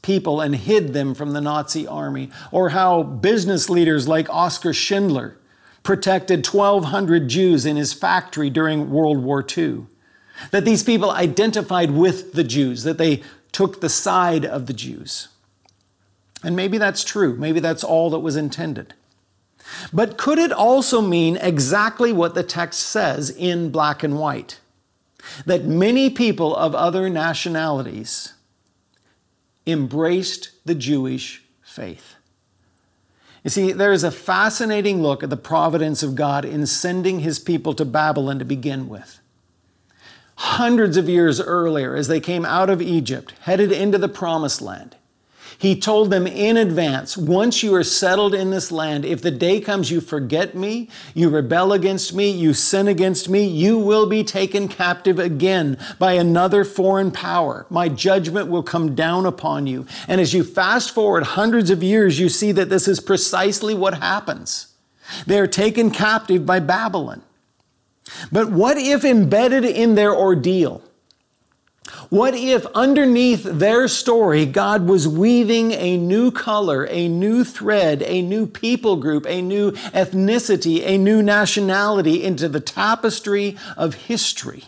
[0.00, 5.36] people and hid them from the Nazi army, or how business leaders like Oskar Schindler
[5.82, 9.86] protected 1,200 Jews in his factory during World War II.
[10.50, 13.22] That these people identified with the Jews, that they
[13.52, 15.28] took the side of the Jews.
[16.42, 17.36] And maybe that's true.
[17.36, 18.94] Maybe that's all that was intended.
[19.92, 24.60] But could it also mean exactly what the text says in black and white?
[25.44, 28.34] That many people of other nationalities
[29.66, 32.14] embraced the Jewish faith.
[33.42, 37.38] You see, there is a fascinating look at the providence of God in sending his
[37.38, 39.20] people to Babylon to begin with.
[40.36, 44.95] Hundreds of years earlier, as they came out of Egypt, headed into the promised land,
[45.58, 49.60] he told them in advance once you are settled in this land, if the day
[49.60, 54.22] comes you forget me, you rebel against me, you sin against me, you will be
[54.22, 57.66] taken captive again by another foreign power.
[57.70, 59.86] My judgment will come down upon you.
[60.08, 64.00] And as you fast forward hundreds of years, you see that this is precisely what
[64.00, 64.74] happens.
[65.26, 67.22] They are taken captive by Babylon.
[68.30, 70.82] But what if embedded in their ordeal,
[72.10, 78.22] what if underneath their story, God was weaving a new color, a new thread, a
[78.22, 84.64] new people group, a new ethnicity, a new nationality into the tapestry of history?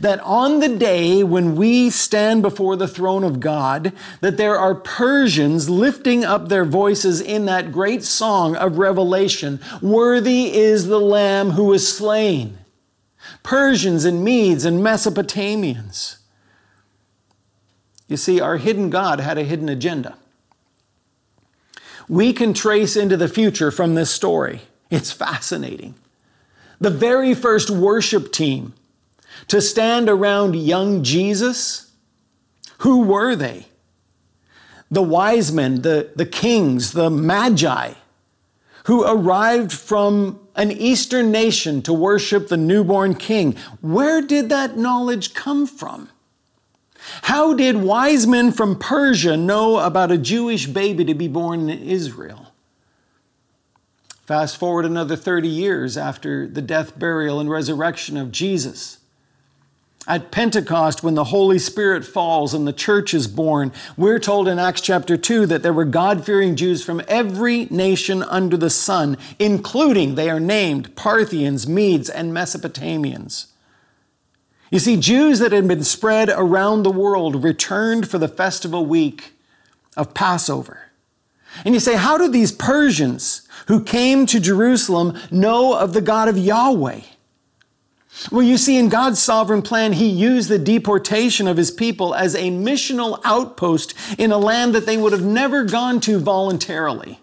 [0.00, 4.74] that on the day when we stand before the throne of God, that there are
[4.74, 11.50] Persians lifting up their voices in that great song of Revelation, Worthy is the Lamb
[11.50, 12.58] who was slain.
[13.42, 16.18] Persians and Medes and Mesopotamians.
[18.08, 20.16] You see, our hidden God had a hidden agenda.
[22.08, 24.62] We can trace into the future from this story.
[24.90, 25.94] It's fascinating.
[26.80, 28.74] The very first worship team
[29.48, 31.90] to stand around young Jesus?
[32.78, 33.66] Who were they?
[34.90, 37.94] The wise men, the, the kings, the magi,
[38.84, 43.56] who arrived from an eastern nation to worship the newborn king.
[43.80, 46.10] Where did that knowledge come from?
[47.22, 51.82] How did wise men from Persia know about a Jewish baby to be born in
[51.82, 52.52] Israel?
[54.22, 58.98] Fast forward another 30 years after the death, burial, and resurrection of Jesus.
[60.06, 64.58] At Pentecost, when the Holy Spirit falls and the church is born, we're told in
[64.58, 69.16] Acts chapter 2 that there were God fearing Jews from every nation under the sun,
[69.38, 73.46] including, they are named, Parthians, Medes, and Mesopotamians.
[74.70, 79.32] You see, Jews that had been spread around the world returned for the festival week
[79.96, 80.90] of Passover.
[81.64, 86.28] And you say, how do these Persians who came to Jerusalem know of the God
[86.28, 87.02] of Yahweh?
[88.30, 92.34] Well, you see, in God's sovereign plan, He used the deportation of His people as
[92.34, 97.20] a missional outpost in a land that they would have never gone to voluntarily.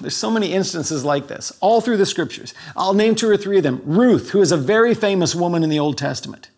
[0.00, 2.52] There's so many instances like this, all through the scriptures.
[2.76, 3.80] I'll name two or three of them.
[3.84, 6.50] Ruth, who is a very famous woman in the Old Testament.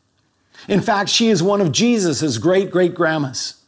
[0.68, 3.62] In fact, she is one of Jesus' great great grandmas.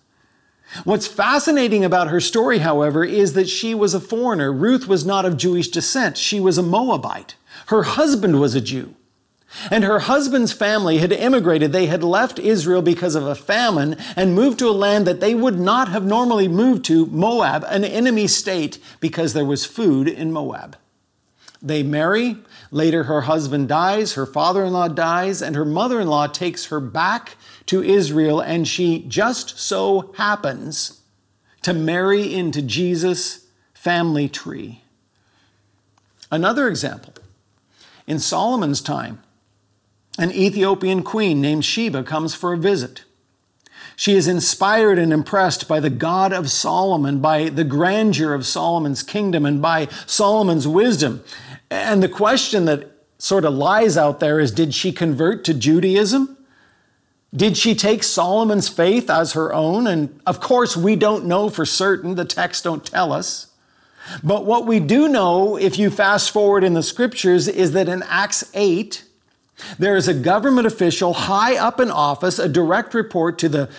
[0.83, 4.53] What's fascinating about her story, however, is that she was a foreigner.
[4.53, 7.37] Ruth was not of Jewish descent, she was a Moabite.
[7.67, 8.95] Her husband was a Jew.
[9.71, 11.73] And her husband's family had immigrated.
[11.73, 15.35] They had left Israel because of a famine and moved to a land that they
[15.35, 20.33] would not have normally moved to, Moab, an enemy state, because there was food in
[20.33, 20.77] Moab.
[21.63, 22.37] They marry.
[22.71, 26.67] Later, her husband dies, her father in law dies, and her mother in law takes
[26.67, 27.37] her back
[27.67, 31.01] to Israel, and she just so happens
[31.63, 34.83] to marry into Jesus' family tree.
[36.31, 37.15] Another example.
[38.07, 39.23] In Solomon's time,
[40.19, 43.05] an Ethiopian queen named Sheba comes for a visit.
[43.97, 49.03] She is inspired and impressed by the God of Solomon, by the grandeur of Solomon's
[49.03, 51.23] kingdom, and by Solomon's wisdom.
[51.71, 56.37] And the question that sort of lies out there is did she convert to Judaism?
[57.35, 59.87] Did she take Solomon's faith as her own?
[59.87, 62.15] And of course, we don't know for certain.
[62.15, 63.49] The texts don't tell us.
[64.23, 68.03] But what we do know, if you fast forward in the scriptures, is that in
[68.05, 69.04] Acts 8,
[69.79, 73.71] there is a government official high up in office, a direct report to the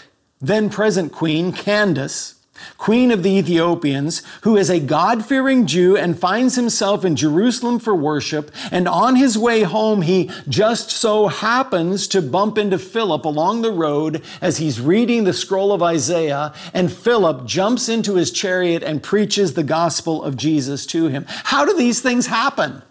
[0.41, 2.35] then present queen, Candace,
[2.77, 7.79] queen of the Ethiopians, who is a God fearing Jew and finds himself in Jerusalem
[7.79, 8.51] for worship.
[8.71, 13.71] And on his way home, he just so happens to bump into Philip along the
[13.71, 16.53] road as he's reading the scroll of Isaiah.
[16.73, 21.25] And Philip jumps into his chariot and preaches the gospel of Jesus to him.
[21.27, 22.83] How do these things happen?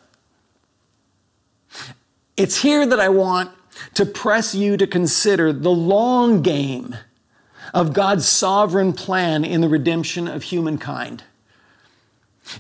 [2.37, 3.51] It's here that I want
[3.95, 6.97] to press you to consider the long game
[7.73, 11.25] of God's sovereign plan in the redemption of humankind.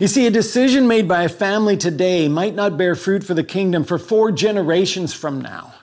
[0.01, 3.45] You see, a decision made by a family today might not bear fruit for the
[3.45, 5.75] kingdom for four generations from now.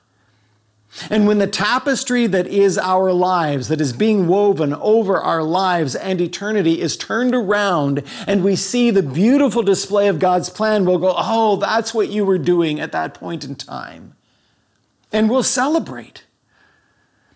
[1.09, 5.95] And when the tapestry that is our lives, that is being woven over our lives
[5.95, 10.97] and eternity, is turned around and we see the beautiful display of God's plan, we'll
[10.97, 14.15] go, oh, that's what you were doing at that point in time.
[15.11, 16.25] And we'll celebrate.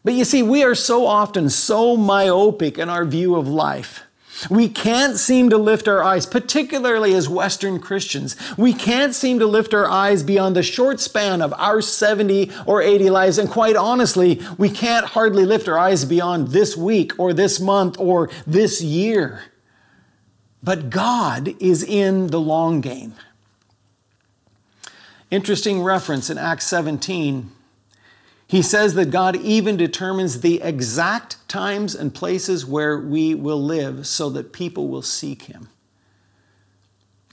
[0.04, 4.05] But you see, we are so often so myopic in our view of life
[4.50, 8.36] we can't seem to lift our eyes, particularly as Western Christians.
[8.58, 12.82] We can't seem to lift our eyes beyond the short span of our 70 or
[12.82, 13.38] 80 lives.
[13.38, 17.98] And quite honestly, we can't hardly lift our eyes beyond this week or this month
[18.00, 19.44] or this year.
[20.62, 23.14] But God is in the long game.
[25.32, 27.52] Interesting reference in Acts 17
[28.56, 34.08] he says that God even determines the exact times and places where we will live
[34.08, 35.68] so that people will seek Him.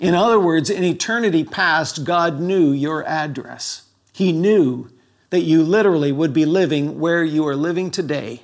[0.01, 3.85] In other words, in eternity past, God knew your address.
[4.13, 4.91] He knew
[5.31, 8.43] that you literally would be living where you are living today.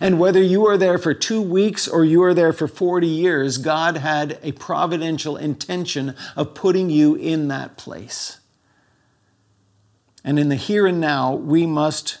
[0.00, 3.58] And whether you are there for two weeks or you are there for 40 years,
[3.58, 8.40] God had a providential intention of putting you in that place.
[10.26, 12.18] And in the here and now, we must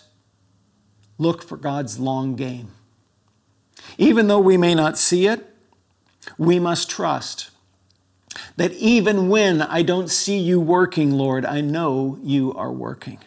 [1.18, 2.70] look for God's long game.
[3.98, 5.44] Even though we may not see it,
[6.38, 7.50] we must trust
[8.56, 13.18] that even when I don't see you working, Lord, I know you are working.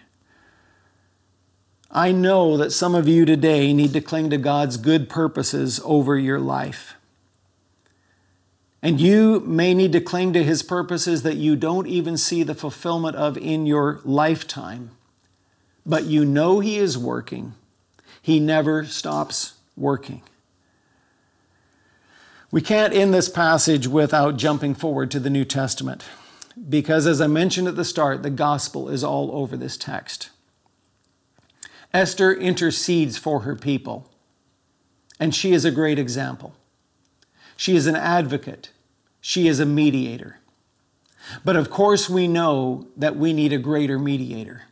[1.92, 6.18] I know that some of you today need to cling to God's good purposes over
[6.18, 6.96] your life.
[8.82, 12.56] And you may need to cling to His purposes that you don't even see the
[12.56, 14.92] fulfillment of in your lifetime.
[15.86, 17.56] But you know He is working,
[18.22, 20.22] He never stops working.
[22.52, 26.04] We can't end this passage without jumping forward to the New Testament,
[26.68, 30.32] because as I mentioned at the start, the gospel is all over this text.
[31.94, 34.10] Esther intercedes for her people,
[35.20, 36.56] and she is a great example.
[37.60, 38.70] She is an advocate,
[39.20, 40.40] she is a mediator.
[41.44, 44.64] But of course, we know that we need a greater mediator,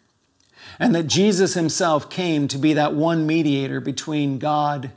[0.79, 4.91] and that Jesus himself came to be that one mediator between God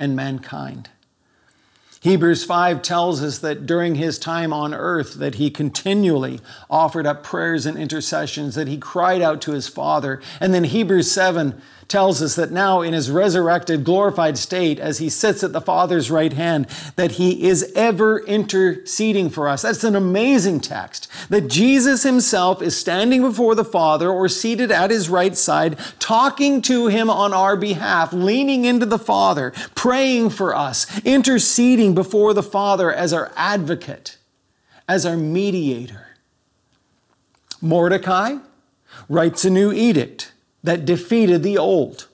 [0.00, 0.90] and mankind.
[2.00, 6.40] Hebrews 5 tells us that during his time on earth that he continually
[6.70, 11.10] offered up prayers and intercessions that he cried out to his father and then Hebrews
[11.10, 15.60] 7 tells us that now in his resurrected, glorified state, as he sits at the
[15.60, 16.66] Father's right hand,
[16.96, 19.62] that he is ever interceding for us.
[19.62, 21.08] That's an amazing text.
[21.28, 26.60] That Jesus himself is standing before the Father or seated at his right side, talking
[26.62, 32.42] to him on our behalf, leaning into the Father, praying for us, interceding before the
[32.42, 34.18] Father as our advocate,
[34.88, 36.16] as our mediator.
[37.60, 38.36] Mordecai
[39.08, 40.32] writes a new edict
[40.62, 42.08] that defeated the old.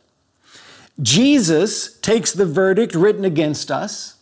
[1.01, 4.17] Jesus takes the verdict written against us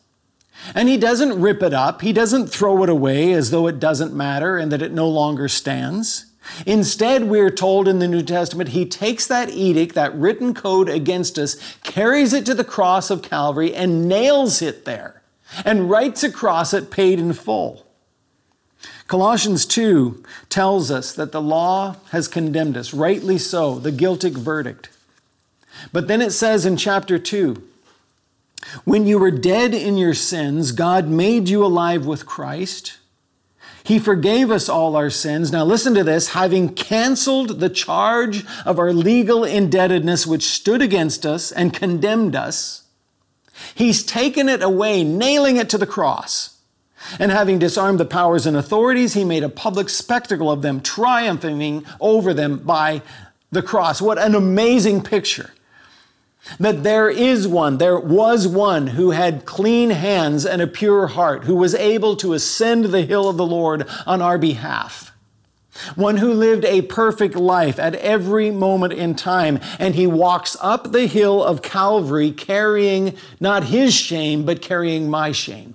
[0.75, 2.03] and he doesn't rip it up.
[2.03, 5.49] He doesn't throw it away as though it doesn't matter and that it no longer
[5.49, 6.27] stands.
[6.67, 11.39] Instead, we're told in the New Testament, he takes that edict, that written code against
[11.39, 15.20] us, carries it to the cross of Calvary, and nails it there,
[15.65, 17.87] and writes across it paid in full.
[19.07, 24.89] Colossians 2 tells us that the law has condemned us, rightly so, the guilty verdict.
[25.93, 27.63] But then it says in chapter 2
[28.85, 32.99] when you were dead in your sins, God made you alive with Christ.
[33.83, 35.51] He forgave us all our sins.
[35.51, 41.25] Now, listen to this having canceled the charge of our legal indebtedness which stood against
[41.25, 42.80] us and condemned us,
[43.75, 46.59] He's taken it away, nailing it to the cross.
[47.19, 51.85] And having disarmed the powers and authorities, he made a public spectacle of them, triumphing
[51.99, 53.03] over them by
[53.51, 54.03] the cross.
[54.03, 55.53] What an amazing picture.
[56.59, 61.45] That there is one, there was one who had clean hands and a pure heart,
[61.45, 65.10] who was able to ascend the hill of the Lord on our behalf.
[65.95, 70.93] One who lived a perfect life at every moment in time, and he walks up
[70.93, 75.75] the hill of Calvary carrying not his shame, but carrying my shame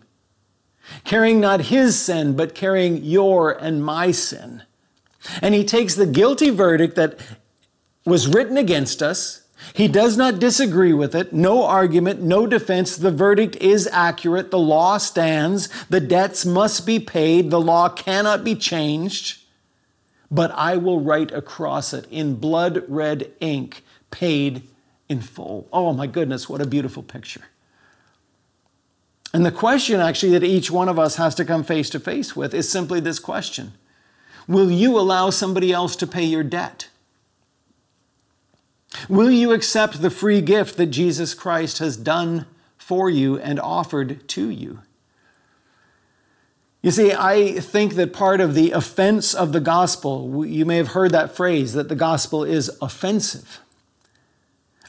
[1.04, 4.64] carrying not his sin, but carrying your and my sin.
[5.42, 7.20] And he takes the guilty verdict that
[8.06, 9.42] was written against us.
[9.74, 11.34] He does not disagree with it.
[11.34, 12.96] No argument, no defense.
[12.96, 14.52] The verdict is accurate.
[14.52, 15.70] The law stands.
[15.86, 17.50] The debts must be paid.
[17.50, 19.40] The law cannot be changed.
[20.36, 24.64] But I will write across it in blood red ink, paid
[25.08, 25.70] in full.
[25.72, 27.44] Oh my goodness, what a beautiful picture.
[29.34, 32.36] And the question actually that each one of us has to come face to face
[32.36, 33.76] with is simply this question
[34.46, 36.90] Will you allow somebody else to pay your debt?
[39.08, 42.46] Will you accept the free gift that Jesus Christ has done
[42.78, 44.82] for you and offered to you?
[46.86, 50.90] You see, I think that part of the offense of the gospel, you may have
[50.90, 53.60] heard that phrase, that the gospel is offensive.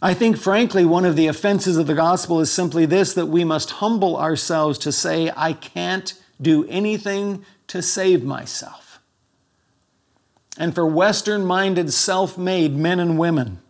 [0.02, 3.44] I think, frankly, one of the offenses of the gospel is simply this that we
[3.44, 9.00] must humble ourselves to say, I can't do anything to save myself.
[10.58, 13.62] And for Western minded, self made men and women,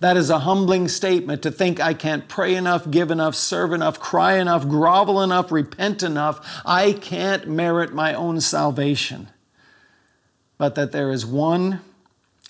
[0.00, 4.00] that is a humbling statement to think I can't pray enough, give enough, serve enough,
[4.00, 6.62] cry enough, grovel enough, repent enough.
[6.64, 9.28] I can't merit my own salvation.
[10.56, 11.80] But that there is one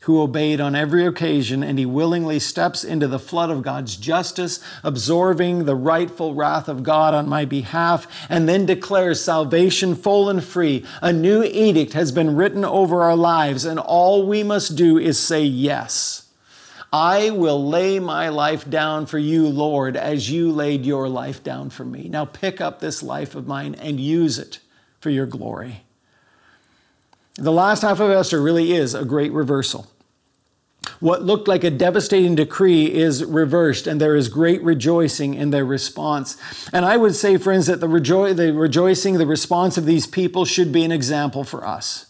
[0.03, 4.61] who obeyed on every occasion, and he willingly steps into the flood of God's justice,
[4.83, 10.43] absorbing the rightful wrath of God on my behalf, and then declares salvation full and
[10.43, 10.87] free.
[11.03, 15.19] A new edict has been written over our lives, and all we must do is
[15.19, 16.20] say yes.
[16.93, 21.71] I will lay my life down for you, Lord, as you laid your life down
[21.71, 22.09] for me.
[22.09, 24.59] Now pick up this life of mine and use it
[24.99, 25.83] for your glory.
[27.35, 29.87] The last half of Esther really is a great reversal.
[30.99, 35.65] What looked like a devastating decree is reversed, and there is great rejoicing in their
[35.65, 36.37] response.
[36.73, 40.45] And I would say, friends, that the, rejo- the rejoicing, the response of these people
[40.45, 42.10] should be an example for us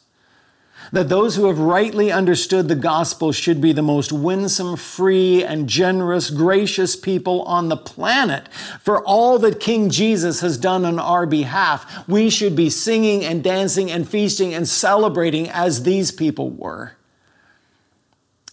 [0.92, 5.68] that those who have rightly understood the gospel should be the most winsome, free, and
[5.68, 8.48] generous, gracious people on the planet.
[8.80, 13.42] For all that King Jesus has done on our behalf, we should be singing and
[13.42, 16.92] dancing and feasting and celebrating as these people were.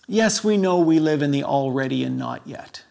[0.07, 2.83] Yes, we know we live in the already and not yet.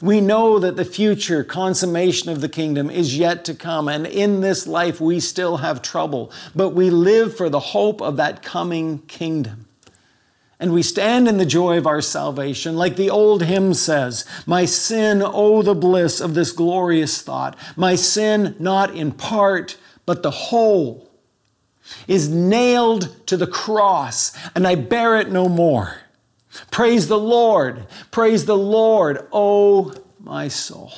[0.00, 4.40] We know that the future consummation of the kingdom is yet to come, and in
[4.40, 8.98] this life we still have trouble, but we live for the hope of that coming
[9.00, 9.68] kingdom.
[10.60, 14.64] And we stand in the joy of our salvation, like the old hymn says My
[14.64, 17.56] sin, oh, the bliss of this glorious thought.
[17.76, 19.76] My sin, not in part,
[20.06, 21.10] but the whole,
[22.06, 26.03] is nailed to the cross, and I bear it no more.
[26.70, 27.86] Praise the Lord.
[28.10, 30.92] Praise the Lord, oh my soul.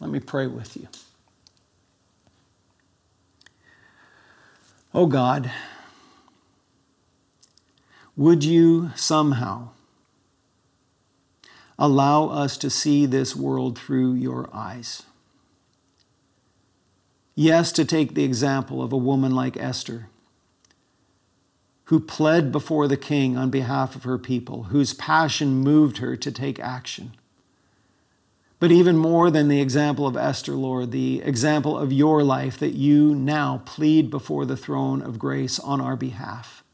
[0.00, 0.88] Let me pray with you.
[4.92, 5.50] Oh God,
[8.16, 9.70] would you somehow
[11.76, 15.02] allow us to see this world through your eyes?
[17.34, 20.08] Yes, to take the example of a woman like Esther
[21.86, 26.32] who pled before the king on behalf of her people, whose passion moved her to
[26.32, 27.12] take action.
[28.58, 32.72] But even more than the example of Esther, Lord, the example of your life that
[32.72, 36.64] you now plead before the throne of grace on our behalf.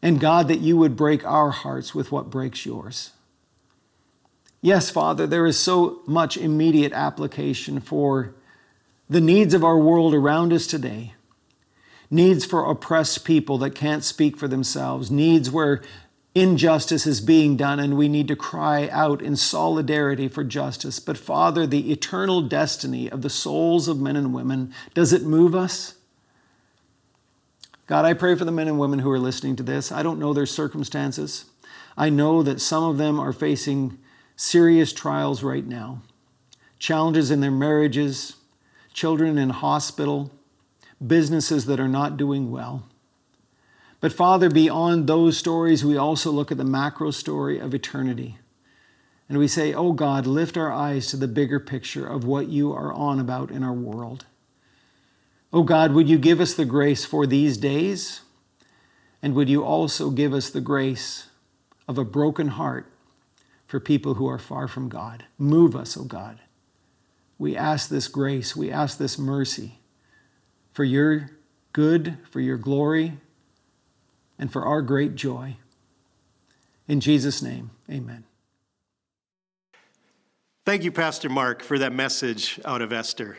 [0.00, 3.10] And God, that you would break our hearts with what breaks yours.
[4.62, 8.34] Yes, Father, there is so much immediate application for
[9.10, 11.14] the needs of our world around us today
[12.12, 15.80] needs for oppressed people that can't speak for themselves, needs where
[16.34, 20.98] injustice is being done and we need to cry out in solidarity for justice.
[20.98, 25.54] But Father, the eternal destiny of the souls of men and women, does it move
[25.54, 25.94] us?
[27.86, 29.90] God, I pray for the men and women who are listening to this.
[29.90, 31.46] I don't know their circumstances.
[31.96, 33.98] I know that some of them are facing
[34.36, 36.02] serious trials right now
[36.78, 38.34] challenges in their marriages,
[38.92, 40.32] children in hospital,
[41.06, 42.84] businesses that are not doing well.
[44.00, 48.38] But Father, beyond those stories, we also look at the macro story of eternity.
[49.28, 52.72] And we say, Oh God, lift our eyes to the bigger picture of what you
[52.72, 54.26] are on about in our world.
[55.52, 58.22] Oh God, would you give us the grace for these days?
[59.22, 61.28] And would you also give us the grace
[61.86, 62.90] of a broken heart
[63.66, 65.24] for people who are far from God?
[65.38, 66.40] Move us, oh God.
[67.38, 69.78] We ask this grace, we ask this mercy
[70.72, 71.30] for your
[71.72, 73.18] good, for your glory,
[74.38, 75.56] and for our great joy.
[76.88, 78.24] In Jesus' name, amen.
[80.64, 83.38] Thank you, Pastor Mark, for that message out of Esther.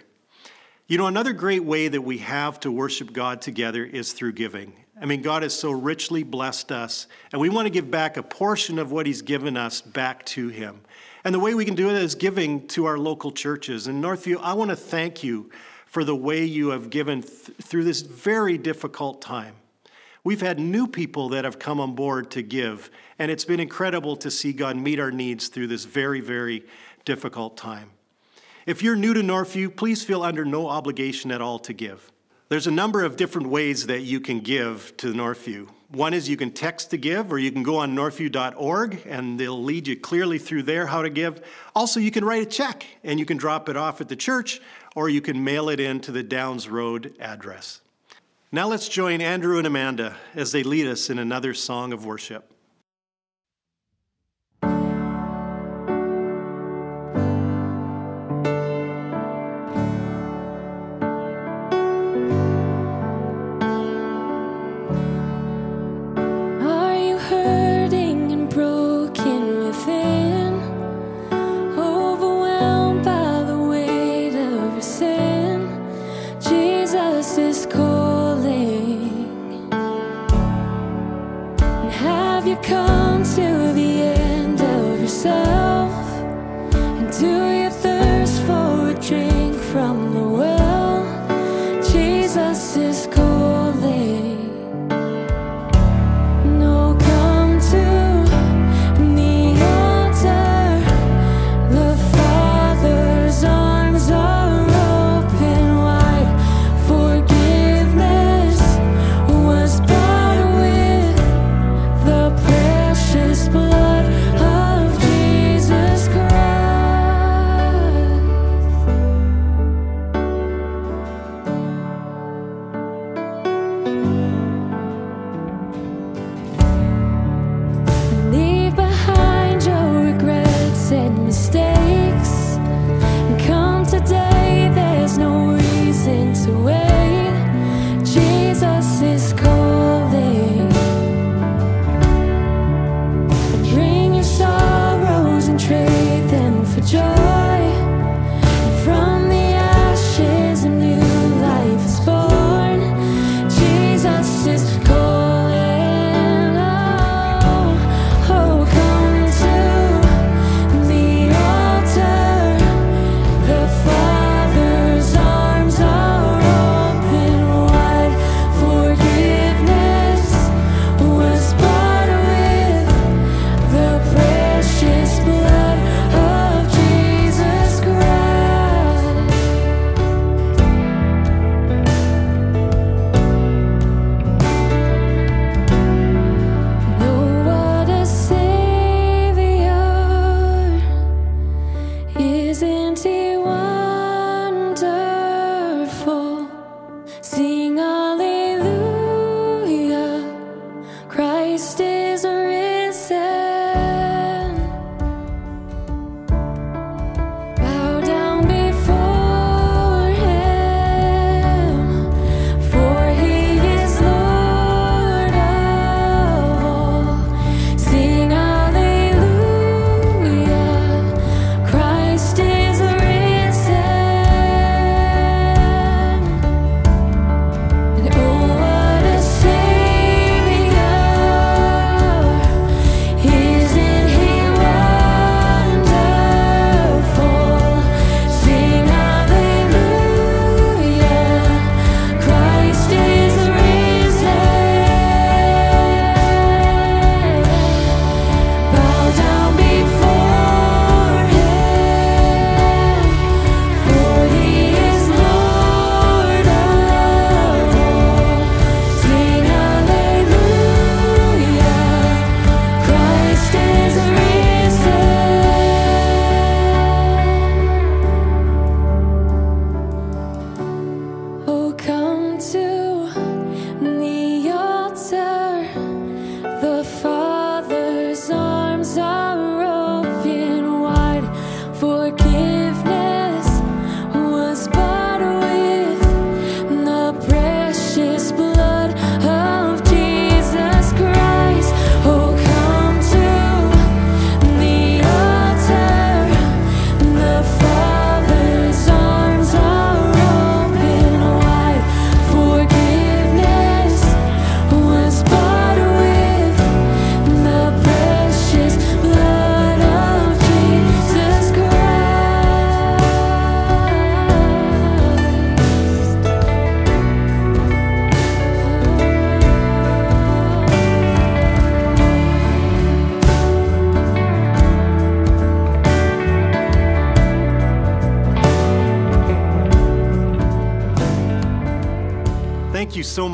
[0.88, 4.74] You know, another great way that we have to worship God together is through giving.
[5.02, 8.24] I mean, God has so richly blessed us, and we want to give back a
[8.24, 10.82] portion of what He's given us back to Him.
[11.24, 13.88] And the way we can do it is giving to our local churches.
[13.88, 15.50] In Northview, I want to thank you
[15.94, 19.54] for the way you have given th- through this very difficult time.
[20.24, 22.90] We've had new people that have come on board to give,
[23.20, 26.66] and it's been incredible to see God meet our needs through this very, very
[27.06, 27.92] difficult time.
[28.66, 32.12] If you're new to Northview, please feel under no obligation at all to give.
[32.50, 35.70] There's a number of different ways that you can give to Northview.
[35.94, 39.62] One is you can text to give, or you can go on northview.org and they'll
[39.62, 41.42] lead you clearly through there how to give.
[41.76, 44.60] Also, you can write a check and you can drop it off at the church,
[44.96, 47.82] or you can mail it in to the Downes Road address.
[48.52, 52.53] Now let's join Andrew and Amanda as they lead us in another song of worship.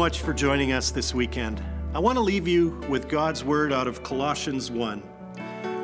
[0.09, 1.63] Much for joining us this weekend.
[1.93, 5.03] I want to leave you with God's word out of Colossians 1.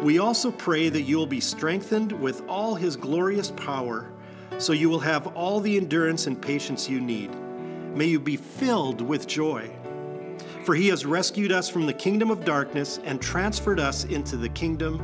[0.01, 4.09] We also pray that you will be strengthened with all his glorious power,
[4.57, 7.29] so you will have all the endurance and patience you need.
[7.95, 9.69] May you be filled with joy.
[10.63, 14.49] For he has rescued us from the kingdom of darkness and transferred us into the
[14.49, 14.99] kingdom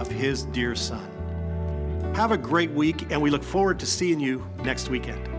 [0.00, 2.14] of his dear Son.
[2.14, 5.31] Have a great week, and we look forward to seeing you next weekend.